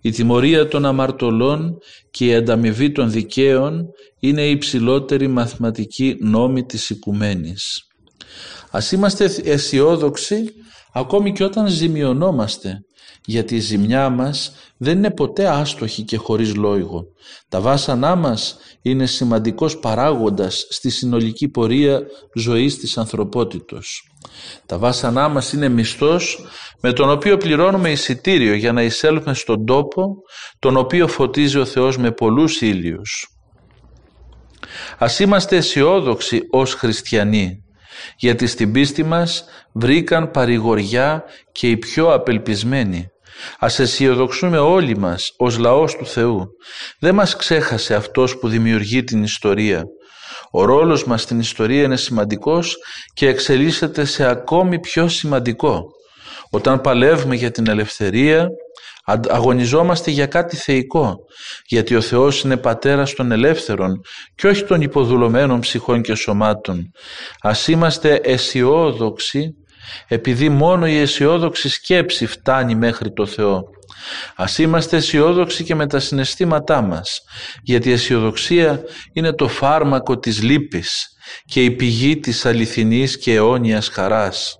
Η 0.00 0.10
τιμωρία 0.10 0.68
των 0.68 0.84
αμαρτωλών 0.84 1.78
και 2.10 2.26
η 2.26 2.34
ανταμοιβή 2.34 2.92
των 2.92 3.10
δικαίων 3.10 3.86
είναι 4.20 4.46
η 4.46 4.50
υψηλότερη 4.50 5.28
μαθηματική 5.28 6.16
νόμη 6.20 6.64
της 6.64 6.90
οικουμένης. 6.90 7.82
Ας 8.70 8.92
είμαστε 8.92 9.30
αισιόδοξοι 9.44 10.44
ακόμη 10.92 11.32
και 11.32 11.44
όταν 11.44 11.66
ζημιωνόμαστε, 11.68 12.78
γιατί 13.24 13.56
η 13.56 13.60
ζημιά 13.60 14.08
μας 14.08 14.52
δεν 14.76 14.96
είναι 14.96 15.10
ποτέ 15.10 15.48
άστοχη 15.48 16.02
και 16.02 16.16
χωρίς 16.16 16.54
λόγο. 16.54 17.06
Τα 17.48 17.60
βάσανά 17.60 18.14
μας 18.14 18.56
είναι 18.82 19.06
σημαντικός 19.06 19.78
παράγοντας 19.78 20.66
στη 20.70 20.90
συνολική 20.90 21.48
πορεία 21.48 22.02
ζωής 22.34 22.78
της 22.78 22.98
ανθρωπότητος. 22.98 24.08
Τα 24.66 24.78
βάσανά 24.78 25.28
μας 25.28 25.52
είναι 25.52 25.68
μισθός 25.68 26.44
με 26.80 26.92
τον 26.92 27.10
οποίο 27.10 27.36
πληρώνουμε 27.36 27.90
εισιτήριο 27.90 28.54
για 28.54 28.72
να 28.72 28.82
εισέλθουμε 28.82 29.34
στον 29.34 29.66
τόπο 29.66 30.16
τον 30.58 30.76
οποίο 30.76 31.08
φωτίζει 31.08 31.58
ο 31.58 31.64
Θεός 31.64 31.98
με 31.98 32.10
πολλούς 32.10 32.60
ήλιους. 32.60 33.28
Ας 34.98 35.18
είμαστε 35.18 35.56
αισιόδοξοι 35.56 36.40
ως 36.50 36.74
χριστιανοί 36.74 37.63
γιατί 38.16 38.46
στην 38.46 38.72
πίστη 38.72 39.02
μας 39.02 39.44
βρήκαν 39.72 40.30
παρηγοριά 40.30 41.24
και 41.52 41.68
οι 41.68 41.76
πιο 41.76 42.12
απελπισμένοι. 42.12 43.08
Ας 43.58 43.78
αισιοδοξούμε 43.78 44.58
όλοι 44.58 44.98
μας 44.98 45.34
ως 45.36 45.58
λαός 45.58 45.96
του 45.96 46.06
Θεού. 46.06 46.48
Δεν 46.98 47.14
μας 47.14 47.36
ξέχασε 47.36 47.94
Αυτός 47.94 48.38
που 48.38 48.48
δημιουργεί 48.48 49.04
την 49.04 49.22
ιστορία. 49.22 49.84
Ο 50.50 50.64
ρόλος 50.64 51.04
μας 51.04 51.22
στην 51.22 51.38
ιστορία 51.38 51.82
είναι 51.82 51.96
σημαντικός 51.96 52.76
και 53.14 53.28
εξελίσσεται 53.28 54.04
σε 54.04 54.24
ακόμη 54.24 54.80
πιο 54.80 55.08
σημαντικό. 55.08 55.84
Όταν 56.50 56.80
παλεύουμε 56.80 57.34
για 57.34 57.50
την 57.50 57.68
ελευθερία, 57.68 58.48
αγωνιζόμαστε 59.28 60.10
για 60.10 60.26
κάτι 60.26 60.56
θεϊκό, 60.56 61.16
γιατί 61.66 61.94
ο 61.96 62.00
Θεός 62.00 62.42
είναι 62.42 62.56
πατέρας 62.56 63.14
των 63.14 63.32
ελεύθερων 63.32 64.00
και 64.34 64.46
όχι 64.46 64.64
των 64.64 64.80
υποδουλωμένων 64.80 65.60
ψυχών 65.60 66.02
και 66.02 66.14
σωμάτων. 66.14 66.90
Ας 67.40 67.68
είμαστε 67.68 68.20
αισιόδοξοι, 68.22 69.54
επειδή 70.08 70.48
μόνο 70.48 70.86
η 70.86 70.96
αισιόδοξη 70.96 71.68
σκέψη 71.68 72.26
φτάνει 72.26 72.74
μέχρι 72.74 73.12
το 73.12 73.26
Θεό. 73.26 73.62
Ας 74.36 74.58
είμαστε 74.58 74.96
αισιόδοξοι 74.96 75.64
και 75.64 75.74
με 75.74 75.86
τα 75.86 75.98
συναισθήματά 75.98 76.80
μας, 76.80 77.20
γιατί 77.62 77.88
η 77.88 77.92
αισιοδοξία 77.92 78.82
είναι 79.12 79.32
το 79.32 79.48
φάρμακο 79.48 80.18
της 80.18 80.42
λύπης 80.42 81.06
και 81.44 81.64
η 81.64 81.70
πηγή 81.70 82.20
της 82.20 82.46
αληθινής 82.46 83.18
και 83.18 83.34
αιώνιας 83.34 83.88
χαράς. 83.88 84.58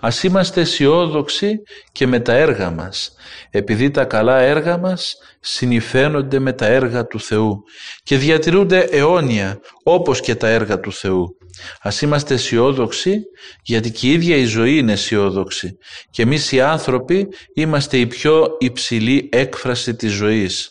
Ας 0.00 0.22
είμαστε 0.22 0.60
αισιόδοξοι 0.60 1.62
και 1.92 2.06
με 2.06 2.20
τα 2.20 2.32
έργα 2.32 2.70
μας, 2.70 3.14
επειδή 3.50 3.90
τα 3.90 4.04
καλά 4.04 4.38
έργα 4.38 4.78
μας 4.78 5.16
συνηφαίνονται 5.40 6.38
με 6.38 6.52
τα 6.52 6.66
έργα 6.66 7.06
του 7.06 7.20
Θεού 7.20 7.62
και 8.02 8.16
διατηρούνται 8.16 8.78
αιώνια 8.78 9.60
όπως 9.82 10.20
και 10.20 10.34
τα 10.34 10.48
έργα 10.48 10.80
του 10.80 10.92
Θεού. 10.92 11.36
Ας 11.80 12.00
είμαστε 12.02 12.34
αισιόδοξοι 12.34 13.18
γιατί 13.62 13.90
και 13.90 14.06
η 14.06 14.12
ίδια 14.12 14.36
η 14.36 14.44
ζωή 14.44 14.78
είναι 14.78 14.92
αισιόδοξη 14.92 15.78
και 16.10 16.22
εμείς 16.22 16.52
οι 16.52 16.60
άνθρωποι 16.60 17.28
είμαστε 17.54 17.96
η 17.98 18.06
πιο 18.06 18.56
υψηλή 18.58 19.28
έκφραση 19.32 19.94
της 19.94 20.12
ζωής. 20.12 20.70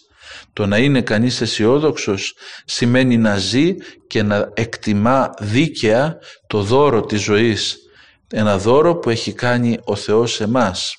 Το 0.54 0.66
να 0.66 0.78
είναι 0.78 1.02
κανείς 1.02 1.42
αισιόδοξος 1.42 2.36
σημαίνει 2.66 3.18
να 3.18 3.38
ζει 3.38 3.76
και 4.08 4.24
να 4.24 4.52
εκτιμά 4.54 5.30
δίκαια 5.40 6.18
το 6.48 6.62
δώρο 6.62 7.02
της 7.02 7.22
ζωής 7.22 7.87
ένα 8.32 8.58
δώρο 8.58 8.96
που 8.96 9.10
έχει 9.10 9.34
κάνει 9.34 9.80
ο 9.84 9.96
Θεός 9.96 10.34
σε 10.34 10.48
μας. 10.48 10.96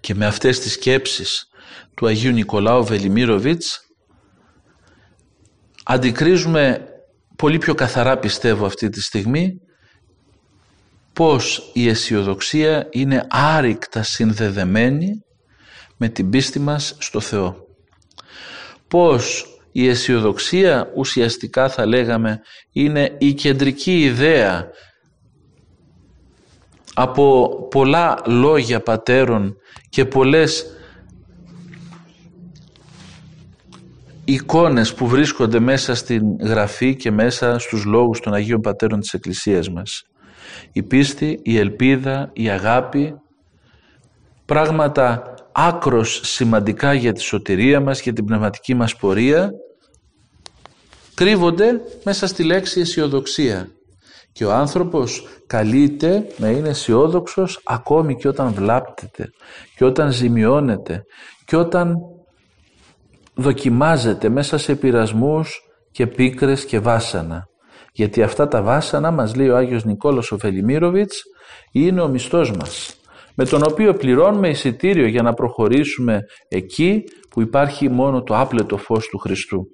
Και 0.00 0.14
με 0.14 0.26
αυτές 0.26 0.60
τις 0.60 0.72
σκέψεις 0.72 1.48
του 1.94 2.06
Αγίου 2.06 2.32
Νικολάου 2.32 2.84
Βελιμίροβιτς 2.84 3.80
αντικρίζουμε 5.84 6.86
πολύ 7.36 7.58
πιο 7.58 7.74
καθαρά 7.74 8.18
πιστεύω 8.18 8.66
αυτή 8.66 8.88
τη 8.88 9.02
στιγμή 9.02 9.60
πως 11.12 11.70
η 11.72 11.88
αισιοδοξία 11.88 12.88
είναι 12.90 13.26
άρρηκτα 13.30 14.02
συνδεδεμένη 14.02 15.10
με 15.96 16.08
την 16.08 16.30
πίστη 16.30 16.58
μας 16.58 16.96
στο 16.98 17.20
Θεό. 17.20 17.56
Πως 18.88 19.46
η 19.72 19.88
αισιοδοξία 19.88 20.90
ουσιαστικά 20.96 21.68
θα 21.68 21.86
λέγαμε 21.86 22.40
είναι 22.72 23.16
η 23.18 23.34
κεντρική 23.34 24.00
ιδέα 24.00 24.70
από 26.98 27.48
πολλά 27.70 28.22
λόγια 28.26 28.80
πατέρων 28.80 29.56
και 29.88 30.04
πολλές 30.04 30.66
εικόνες 34.24 34.94
που 34.94 35.06
βρίσκονται 35.06 35.58
μέσα 35.60 35.94
στην 35.94 36.22
γραφή 36.40 36.96
και 36.96 37.10
μέσα 37.10 37.58
στους 37.58 37.84
λόγους 37.84 38.20
των 38.20 38.34
Αγίων 38.34 38.60
Πατέρων 38.60 39.00
της 39.00 39.12
Εκκλησίας 39.12 39.70
μας. 39.70 40.02
Η 40.72 40.82
πίστη, 40.82 41.40
η 41.42 41.58
ελπίδα, 41.58 42.30
η 42.32 42.48
αγάπη, 42.48 43.14
πράγματα 44.44 45.34
άκρος 45.52 46.20
σημαντικά 46.24 46.92
για 46.94 47.12
τη 47.12 47.20
σωτηρία 47.20 47.80
μας, 47.80 48.00
για 48.00 48.12
την 48.12 48.24
πνευματική 48.24 48.74
μας 48.74 48.96
πορεία, 48.96 49.50
κρύβονται 51.14 51.80
μέσα 52.04 52.26
στη 52.26 52.42
λέξη 52.42 52.80
αισιοδοξία. 52.80 53.75
Και 54.36 54.44
ο 54.44 54.52
άνθρωπος 54.52 55.26
καλείται 55.46 56.26
να 56.36 56.48
είναι 56.48 56.68
αισιόδοξος 56.68 57.60
ακόμη 57.64 58.16
και 58.16 58.28
όταν 58.28 58.52
βλάπτεται 58.52 59.30
και 59.76 59.84
όταν 59.84 60.12
ζημιώνεται 60.12 61.04
και 61.44 61.56
όταν 61.56 61.96
δοκιμάζεται 63.34 64.28
μέσα 64.28 64.58
σε 64.58 64.74
πειρασμούς 64.74 65.60
και 65.90 66.06
πίκρες 66.06 66.64
και 66.64 66.78
βάσανα. 66.78 67.46
Γιατί 67.92 68.22
αυτά 68.22 68.48
τα 68.48 68.62
βάσανα 68.62 69.10
μας 69.10 69.34
λέει 69.34 69.48
ο 69.48 69.56
Άγιος 69.56 69.84
Νικόλος 69.84 70.32
ο 70.32 70.38
Φελιμίροβιτς 70.38 71.22
είναι 71.72 72.00
ο 72.00 72.08
μισθός 72.08 72.50
μας 72.56 72.96
με 73.34 73.44
τον 73.44 73.62
οποίο 73.62 73.94
πληρώνουμε 73.94 74.48
εισιτήριο 74.48 75.06
για 75.06 75.22
να 75.22 75.32
προχωρήσουμε 75.32 76.20
εκεί 76.48 77.04
που 77.30 77.40
υπάρχει 77.40 77.88
μόνο 77.88 78.22
το 78.22 78.38
άπλετο 78.38 78.76
φως 78.76 79.08
του 79.08 79.18
Χριστού. 79.18 79.66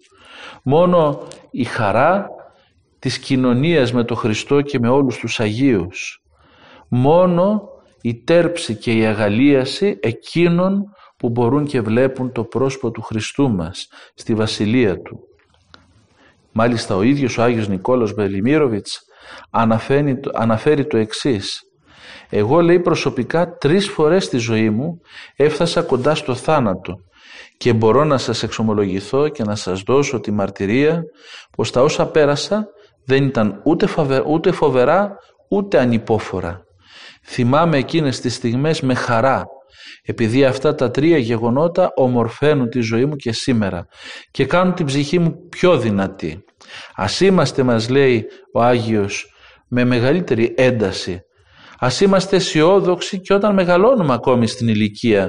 Μόνο 0.62 1.22
η 1.50 1.64
χαρά 1.64 2.26
της 3.02 3.18
κοινωνίας 3.18 3.92
με 3.92 4.04
τον 4.04 4.16
Χριστό 4.16 4.60
και 4.60 4.78
με 4.78 4.88
όλους 4.88 5.16
τους 5.16 5.40
Αγίους. 5.40 6.22
Μόνο 6.88 7.68
η 8.00 8.22
τέρψη 8.24 8.74
και 8.76 8.92
η 8.92 9.04
αγαλίαση 9.04 9.98
εκείνων 10.02 10.84
που 11.16 11.28
μπορούν 11.28 11.66
και 11.66 11.80
βλέπουν 11.80 12.32
το 12.32 12.44
πρόσωπο 12.44 12.90
του 12.90 13.02
Χριστού 13.02 13.50
μας 13.50 13.88
στη 14.14 14.34
Βασιλεία 14.34 15.00
Του. 15.00 15.18
Μάλιστα 16.52 16.96
ο 16.96 17.02
ίδιος 17.02 17.38
ο 17.38 17.42
Άγιος 17.42 17.68
Νικόλος 17.68 18.14
Μπελιμίροβιτς 18.14 19.02
αναφέρει, 19.50 20.20
αναφέρει 20.32 20.86
το 20.86 20.96
εξής 20.96 21.62
«Εγώ 22.30 22.60
λέει 22.60 22.80
προσωπικά 22.80 23.56
τρεις 23.56 23.88
φορές 23.88 24.24
στη 24.24 24.36
ζωή 24.36 24.70
μου 24.70 25.00
έφτασα 25.36 25.82
κοντά 25.82 26.14
στο 26.14 26.34
θάνατο 26.34 26.94
και 27.56 27.72
μπορώ 27.72 28.04
να 28.04 28.18
σας 28.18 28.42
εξομολογηθώ 28.42 29.28
και 29.28 29.44
να 29.44 29.54
σας 29.54 29.82
δώσω 29.82 30.20
τη 30.20 30.30
μαρτυρία 30.30 31.02
πως 31.56 31.70
τα 31.70 31.82
όσα 31.82 32.06
πέρασα 32.06 32.66
δεν 33.04 33.24
ήταν 33.24 33.60
ούτε, 33.64 33.86
ούτε 34.26 34.52
φοβερά 34.52 35.16
ούτε 35.48 35.78
ανυπόφορα. 35.78 36.62
Θυμάμαι 37.24 37.76
εκείνες 37.76 38.20
τις 38.20 38.34
στιγμές 38.34 38.80
με 38.80 38.94
χαρά 38.94 39.44
επειδή 40.04 40.44
αυτά 40.44 40.74
τα 40.74 40.90
τρία 40.90 41.18
γεγονότα 41.18 41.92
ομορφαίνουν 41.94 42.68
τη 42.68 42.80
ζωή 42.80 43.04
μου 43.04 43.16
και 43.16 43.32
σήμερα 43.32 43.86
και 44.30 44.46
κάνουν 44.46 44.74
την 44.74 44.86
ψυχή 44.86 45.18
μου 45.18 45.48
πιο 45.48 45.78
δυνατή. 45.78 46.44
Ας 46.94 47.20
είμαστε 47.20 47.62
μας 47.62 47.88
λέει 47.88 48.24
ο 48.52 48.62
Άγιος 48.62 49.26
με 49.68 49.84
μεγαλύτερη 49.84 50.54
ένταση. 50.56 51.20
Ας 51.78 52.00
είμαστε 52.00 52.36
αισιόδοξοι 52.36 53.20
και 53.20 53.34
όταν 53.34 53.54
μεγαλώνουμε 53.54 54.12
ακόμη 54.12 54.46
στην 54.46 54.68
ηλικία 54.68 55.28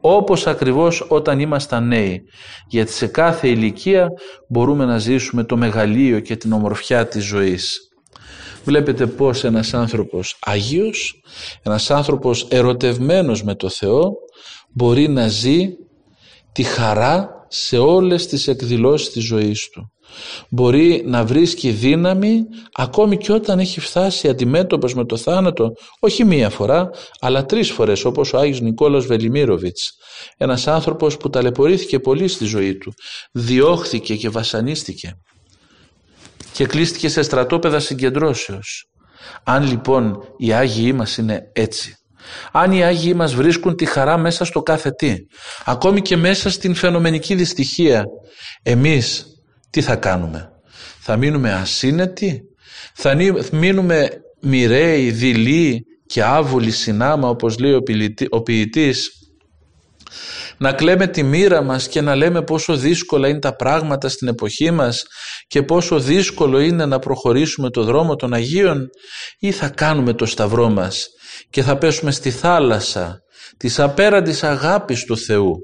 όπως 0.00 0.46
ακριβώς 0.46 1.06
όταν 1.08 1.40
ήμασταν 1.40 1.86
νέοι 1.86 2.22
γιατί 2.68 2.92
σε 2.92 3.06
κάθε 3.06 3.48
ηλικία 3.48 4.08
μπορούμε 4.48 4.84
να 4.84 4.98
ζήσουμε 4.98 5.44
το 5.44 5.56
μεγαλείο 5.56 6.20
και 6.20 6.36
την 6.36 6.52
ομορφιά 6.52 7.06
της 7.06 7.24
ζωής. 7.24 7.90
Βλέπετε 8.64 9.06
πως 9.06 9.44
ένας 9.44 9.74
άνθρωπος 9.74 10.36
Άγιος, 10.40 11.22
ένας 11.62 11.90
άνθρωπος 11.90 12.46
ερωτευμένος 12.50 13.42
με 13.42 13.54
το 13.54 13.68
Θεό 13.68 14.12
μπορεί 14.72 15.08
να 15.08 15.28
ζει 15.28 15.68
τη 16.52 16.62
χαρά 16.62 17.46
σε 17.48 17.78
όλες 17.78 18.26
τις 18.26 18.48
εκδηλώσεις 18.48 19.10
της 19.10 19.24
ζωής 19.24 19.68
του. 19.68 19.92
Μπορεί 20.48 21.02
να 21.06 21.24
βρίσκει 21.24 21.70
δύναμη 21.70 22.42
ακόμη 22.72 23.16
και 23.16 23.32
όταν 23.32 23.58
έχει 23.58 23.80
φτάσει 23.80 24.28
αντιμέτωπος 24.28 24.94
με 24.94 25.04
το 25.04 25.16
θάνατο 25.16 25.72
όχι 26.00 26.24
μία 26.24 26.50
φορά 26.50 26.90
αλλά 27.20 27.46
τρεις 27.46 27.70
φορές 27.70 28.04
όπως 28.04 28.32
ο 28.32 28.38
Άγιος 28.38 28.60
Νικόλαος 28.60 29.06
Βελιμίροβιτς 29.06 29.92
ένας 30.36 30.66
άνθρωπος 30.66 31.16
που 31.16 31.30
ταλαιπωρήθηκε 31.30 31.98
πολύ 31.98 32.28
στη 32.28 32.44
ζωή 32.44 32.76
του 32.76 32.92
διώχθηκε 33.32 34.16
και 34.16 34.28
βασανίστηκε 34.28 35.14
και 36.52 36.66
κλείστηκε 36.66 37.08
σε 37.08 37.22
στρατόπεδα 37.22 37.80
συγκεντρώσεως. 37.80 38.84
Αν 39.44 39.66
λοιπόν 39.66 40.18
οι 40.36 40.52
Άγιοι 40.52 40.92
μας 40.94 41.16
είναι 41.16 41.50
έτσι, 41.52 41.94
αν 42.52 42.72
οι 42.72 42.84
Άγιοι 42.84 43.12
μας 43.16 43.34
βρίσκουν 43.34 43.76
τη 43.76 43.84
χαρά 43.84 44.18
μέσα 44.18 44.44
στο 44.44 44.62
κάθε 44.62 44.90
τι, 44.90 45.14
ακόμη 45.64 46.02
και 46.02 46.16
μέσα 46.16 46.50
στην 46.50 46.74
φαινομενική 46.74 47.34
δυστυχία, 47.34 48.04
εμείς 48.62 49.26
τι 49.70 49.80
θα 49.80 49.96
κάνουμε; 49.96 50.50
Θα 51.00 51.16
μείνουμε 51.16 51.52
ασύνετοι, 51.52 52.42
θα 52.94 53.16
μείνουμε 53.52 54.08
μοιραίοι, 54.40 55.10
δειλοί 55.10 55.84
και 56.06 56.22
άβολοι 56.22 56.70
συνάμα 56.70 57.28
όπως 57.28 57.58
λέει 57.58 57.72
ο 58.30 58.42
ποιητής; 58.42 59.10
Να 60.58 60.72
κλαίμε 60.72 61.06
τη 61.06 61.22
μοίρα 61.22 61.62
μας 61.62 61.88
και 61.88 62.00
να 62.00 62.14
λέμε 62.14 62.42
πόσο 62.42 62.76
δύσκολα 62.76 63.28
είναι 63.28 63.38
τα 63.38 63.56
πράγματα 63.56 64.08
στην 64.08 64.28
εποχή 64.28 64.70
μας 64.70 65.04
και 65.46 65.62
πόσο 65.62 66.00
δύσκολο 66.00 66.60
είναι 66.60 66.86
να 66.86 66.98
προχωρήσουμε 66.98 67.70
το 67.70 67.84
δρόμο 67.84 68.16
των 68.16 68.32
Αγίων; 68.34 68.88
Ή 69.38 69.50
θα 69.50 69.68
κάνουμε 69.68 70.12
το 70.12 70.26
σταυρό 70.26 70.68
μας 70.68 71.06
και 71.50 71.62
θα 71.62 71.78
πέσουμε 71.78 72.10
στη 72.10 72.30
θάλασσα 72.30 73.20
της 73.56 73.78
απέραντης 73.78 74.42
αγάπης 74.42 75.04
του 75.04 75.18
Θεού; 75.18 75.56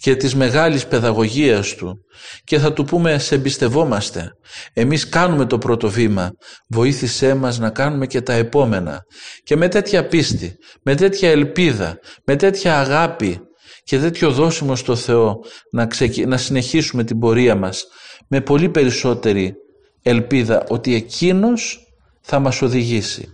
Και 0.00 0.16
της 0.16 0.34
μεγάλης 0.34 0.86
παιδαγωγίας 0.86 1.74
Του 1.74 1.98
και 2.44 2.58
θα 2.58 2.72
Του 2.72 2.84
πούμε 2.84 3.18
σε 3.18 3.34
εμπιστευόμαστε. 3.34 4.30
Εμείς 4.72 5.08
κάνουμε 5.08 5.46
το 5.46 5.58
πρώτο 5.58 5.90
βήμα, 5.90 6.30
βοήθησέ 6.68 7.34
μας 7.34 7.58
να 7.58 7.70
κάνουμε 7.70 8.06
και 8.06 8.20
τα 8.20 8.32
επόμενα. 8.32 9.04
Και 9.42 9.56
με 9.56 9.68
τέτοια 9.68 10.06
πίστη, 10.06 10.56
με 10.82 10.94
τέτοια 10.94 11.30
ελπίδα, 11.30 11.98
με 12.24 12.36
τέτοια 12.36 12.80
αγάπη 12.80 13.40
και 13.84 13.98
τέτοιο 13.98 14.30
δώσιμο 14.30 14.76
στο 14.76 14.96
Θεό 14.96 15.38
να, 15.70 15.88
να 16.26 16.36
συνεχίσουμε 16.36 17.04
την 17.04 17.18
πορεία 17.18 17.54
μας 17.54 17.84
με 18.28 18.40
πολύ 18.40 18.68
περισσότερη 18.68 19.54
ελπίδα 20.02 20.64
ότι 20.68 20.94
Εκείνος 20.94 21.78
θα 22.20 22.38
μας 22.38 22.62
οδηγήσει. 22.62 23.28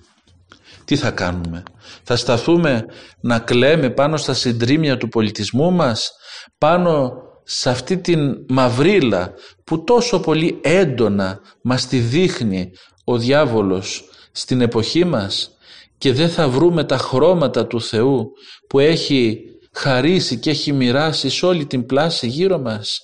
Τι 0.85 0.97
θα 0.97 1.11
κάνουμε; 1.11 1.63
Θα 2.03 2.17
σταθούμε 2.17 2.85
να 3.21 3.39
κλαίμε 3.39 3.91
πάνω 3.91 4.17
στα 4.17 4.35
συντρίμια 4.35 4.97
του 4.97 5.09
πολιτισμού 5.09 5.73
μας, 5.73 6.13
πάνω 6.59 7.13
σε 7.45 7.71
αυτή 7.71 7.99
την 7.99 8.45
μαυρίλα 8.49 9.35
που 9.65 9.85
τόσο 9.85 10.21
πολύ 10.21 10.59
έντονα 10.63 11.41
μας 11.63 11.87
τη 11.87 11.99
δείχνει 11.99 12.71
ο 13.05 13.19
διάβολος 13.19 14.05
στην 14.33 14.61
εποχή 14.61 15.05
μας 15.05 15.51
και 15.99 16.13
δεν 16.13 16.29
θα 16.29 16.49
βρούμε 16.49 16.85
τα 16.85 16.97
χρώματα 16.97 17.67
του 17.67 17.81
Θεού 17.81 18.33
που 18.69 18.79
έχει 18.79 19.41
χαρίσει 19.73 20.39
και 20.39 20.51
έχει 20.51 20.73
μοιράσει 20.73 21.31
σε 21.31 21.47
όλη 21.47 21.67
την 21.67 21.87
πλάση 21.87 22.27
γύρω 22.27 22.59
μας. 22.59 23.01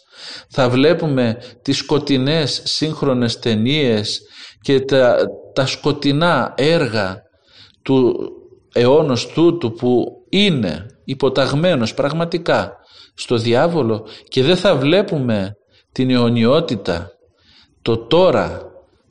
Θα 0.50 0.68
βλέπουμε 0.68 1.38
τις 1.62 1.76
σκοτεινές 1.76 2.62
σύγχρονες 2.64 3.38
ταινίες 3.38 4.20
και 4.60 4.80
τα, 4.80 5.16
τα 5.54 5.66
σκοτεινά 5.66 6.54
έργα 6.56 7.22
του 7.82 8.16
αιώνος 8.74 9.26
τούτου 9.26 9.72
που 9.72 10.06
είναι 10.28 10.86
υποταγμένος 11.04 11.94
πραγματικά 11.94 12.77
στο 13.18 13.36
διάβολο 13.36 14.06
και 14.28 14.42
δεν 14.42 14.56
θα 14.56 14.76
βλέπουμε 14.76 15.52
την 15.92 16.10
αιωνιότητα, 16.10 17.10
το 17.82 17.96
τώρα, 17.96 18.62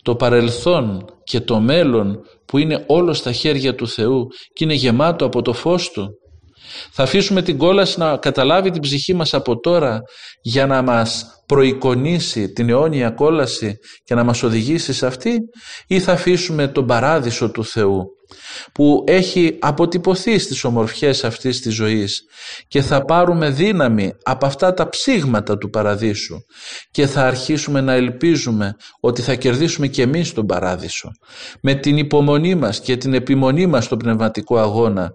το 0.03 0.15
παρελθόν 0.15 1.05
και 1.23 1.39
το 1.39 1.59
μέλλον 1.59 2.19
που 2.45 2.57
είναι 2.57 2.83
όλο 2.87 3.13
στα 3.13 3.31
χέρια 3.31 3.75
του 3.75 3.87
Θεού 3.87 4.27
και 4.53 4.63
είναι 4.63 4.73
γεμάτο 4.73 5.25
από 5.25 5.41
το 5.41 5.53
φως 5.53 5.91
Του. 5.91 6.09
Θα 6.91 7.03
αφήσουμε 7.03 7.41
την 7.41 7.57
κόλαση 7.57 7.99
να 7.99 8.17
καταλάβει 8.17 8.71
την 8.71 8.81
ψυχή 8.81 9.13
μας 9.13 9.33
από 9.33 9.59
τώρα 9.59 10.01
για 10.41 10.65
να 10.65 10.81
μας 10.81 11.25
προεικονίσει 11.45 12.51
την 12.51 12.69
αιώνια 12.69 13.09
κόλαση 13.09 13.77
και 14.03 14.15
να 14.15 14.23
μας 14.23 14.43
οδηγήσει 14.43 14.93
σε 14.93 15.05
αυτή 15.05 15.39
ή 15.87 15.99
θα 15.99 16.11
αφήσουμε 16.11 16.67
τον 16.67 16.85
παράδεισο 16.85 17.51
του 17.51 17.65
Θεού 17.65 18.16
που 18.71 19.03
έχει 19.07 19.57
αποτυπωθεί 19.59 20.39
στις 20.39 20.63
ομορφιές 20.63 21.23
αυτής 21.23 21.61
της 21.61 21.73
ζωής 21.73 22.23
και 22.67 22.81
θα 22.81 23.05
πάρουμε 23.05 23.49
δύναμη 23.49 24.11
από 24.23 24.45
αυτά 24.45 24.73
τα 24.73 24.89
ψήγματα 24.89 25.57
του 25.57 25.69
παραδείσου 25.69 26.37
και 26.91 27.07
θα 27.07 27.27
αρχίσουμε 27.27 27.81
να 27.81 27.93
ελπίζουμε 27.93 28.75
ότι 28.99 29.21
θα 29.21 29.35
κερδίσουμε 29.35 29.87
και 29.87 30.01
εμείς 30.01 30.33
τον 30.33 30.45
παράδεισο 30.45 31.11
με 31.61 31.75
την 31.75 31.97
υπομονή 31.97 32.55
μας 32.55 32.79
και 32.79 32.97
την 32.97 33.13
επιμονή 33.13 33.65
μας 33.65 33.85
στο 33.85 33.97
πνευματικό 33.97 34.57
αγώνα 34.57 35.11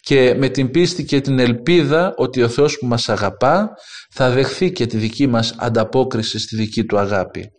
και 0.00 0.34
με 0.38 0.48
την 0.48 0.70
πίστη 0.70 1.04
και 1.04 1.20
την 1.20 1.38
ελπίδα 1.38 2.14
ότι 2.16 2.42
ο 2.42 2.48
Θεός 2.48 2.78
που 2.78 2.86
μας 2.86 3.08
αγαπά 3.08 3.70
θα 4.10 4.30
δεχθεί 4.30 4.72
και 4.72 4.86
τη 4.86 4.96
δική 4.96 5.26
μας 5.26 5.54
ανταπόκριση 5.58 6.38
στη 6.38 6.56
δική 6.56 6.84
του 6.84 6.98
αγάπη. 6.98 7.50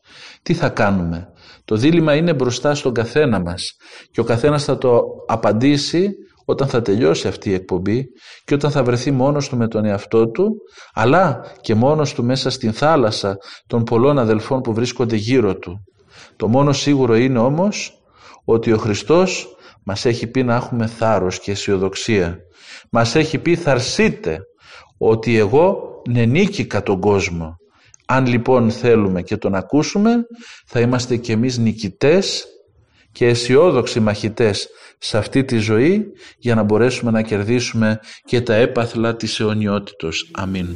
Τι 0.41 0.53
θα 0.53 0.69
κάνουμε; 0.69 1.27
Το 1.65 1.75
δίλημα 1.75 2.15
είναι 2.15 2.33
μπροστά 2.33 2.75
στον 2.75 2.93
καθένα 2.93 3.39
μας 3.39 3.75
και 4.11 4.19
ο 4.19 4.23
καθένας 4.23 4.63
θα 4.63 4.77
το 4.77 5.01
απαντήσει 5.27 6.09
όταν 6.45 6.67
θα 6.67 6.81
τελειώσει 6.81 7.27
αυτή 7.27 7.49
η 7.49 7.53
εκπομπή 7.53 8.05
και 8.45 8.53
όταν 8.53 8.71
θα 8.71 8.83
βρεθεί 8.83 9.11
μόνος 9.11 9.49
του 9.49 9.57
με 9.57 9.67
τον 9.67 9.85
εαυτό 9.85 10.29
του 10.29 10.55
αλλά 10.93 11.45
και 11.61 11.75
μόνος 11.75 12.13
του 12.13 12.23
μέσα 12.23 12.49
στην 12.49 12.73
θάλασσα 12.73 13.37
των 13.67 13.83
πολλών 13.83 14.19
αδελφών 14.19 14.61
που 14.61 14.73
βρίσκονται 14.73 15.15
γύρω 15.15 15.57
του. 15.57 15.83
Το 16.35 16.47
μόνο 16.47 16.73
σίγουρο 16.73 17.15
είναι 17.15 17.39
όμως 17.39 18.03
ότι 18.45 18.71
ο 18.71 18.77
Χριστός 18.77 19.55
μας 19.85 20.05
έχει 20.05 20.27
πει 20.27 20.43
να 20.43 20.55
έχουμε 20.55 20.87
θάρρος 20.87 21.39
και 21.39 21.51
αισιοδοξία. 21.51 22.37
Μας 22.91 23.15
έχει 23.15 23.37
πει 23.37 23.55
θαρσείτε 23.55 24.39
ότι 24.97 25.37
εγώ 25.37 25.91
νενίκηκα 26.09 26.83
τον 26.83 26.99
κόσμο. 26.99 27.55
Αν 28.05 28.27
λοιπόν 28.27 28.71
θέλουμε 28.71 29.21
και 29.21 29.37
τον 29.37 29.55
ακούσουμε 29.55 30.27
θα 30.65 30.79
είμαστε 30.79 31.17
και 31.17 31.31
εμείς 31.31 31.57
νικητές 31.57 32.47
και 33.11 33.25
αισιόδοξοι 33.25 33.99
μαχητές 33.99 34.69
σε 34.97 35.17
αυτή 35.17 35.43
τη 35.43 35.57
ζωή 35.57 36.05
για 36.37 36.55
να 36.55 36.63
μπορέσουμε 36.63 37.11
να 37.11 37.21
κερδίσουμε 37.21 37.99
και 38.25 38.41
τα 38.41 38.53
έπαθλα 38.53 39.15
της 39.15 39.39
αιωνιότητος. 39.39 40.29
Αμήν. 40.33 40.75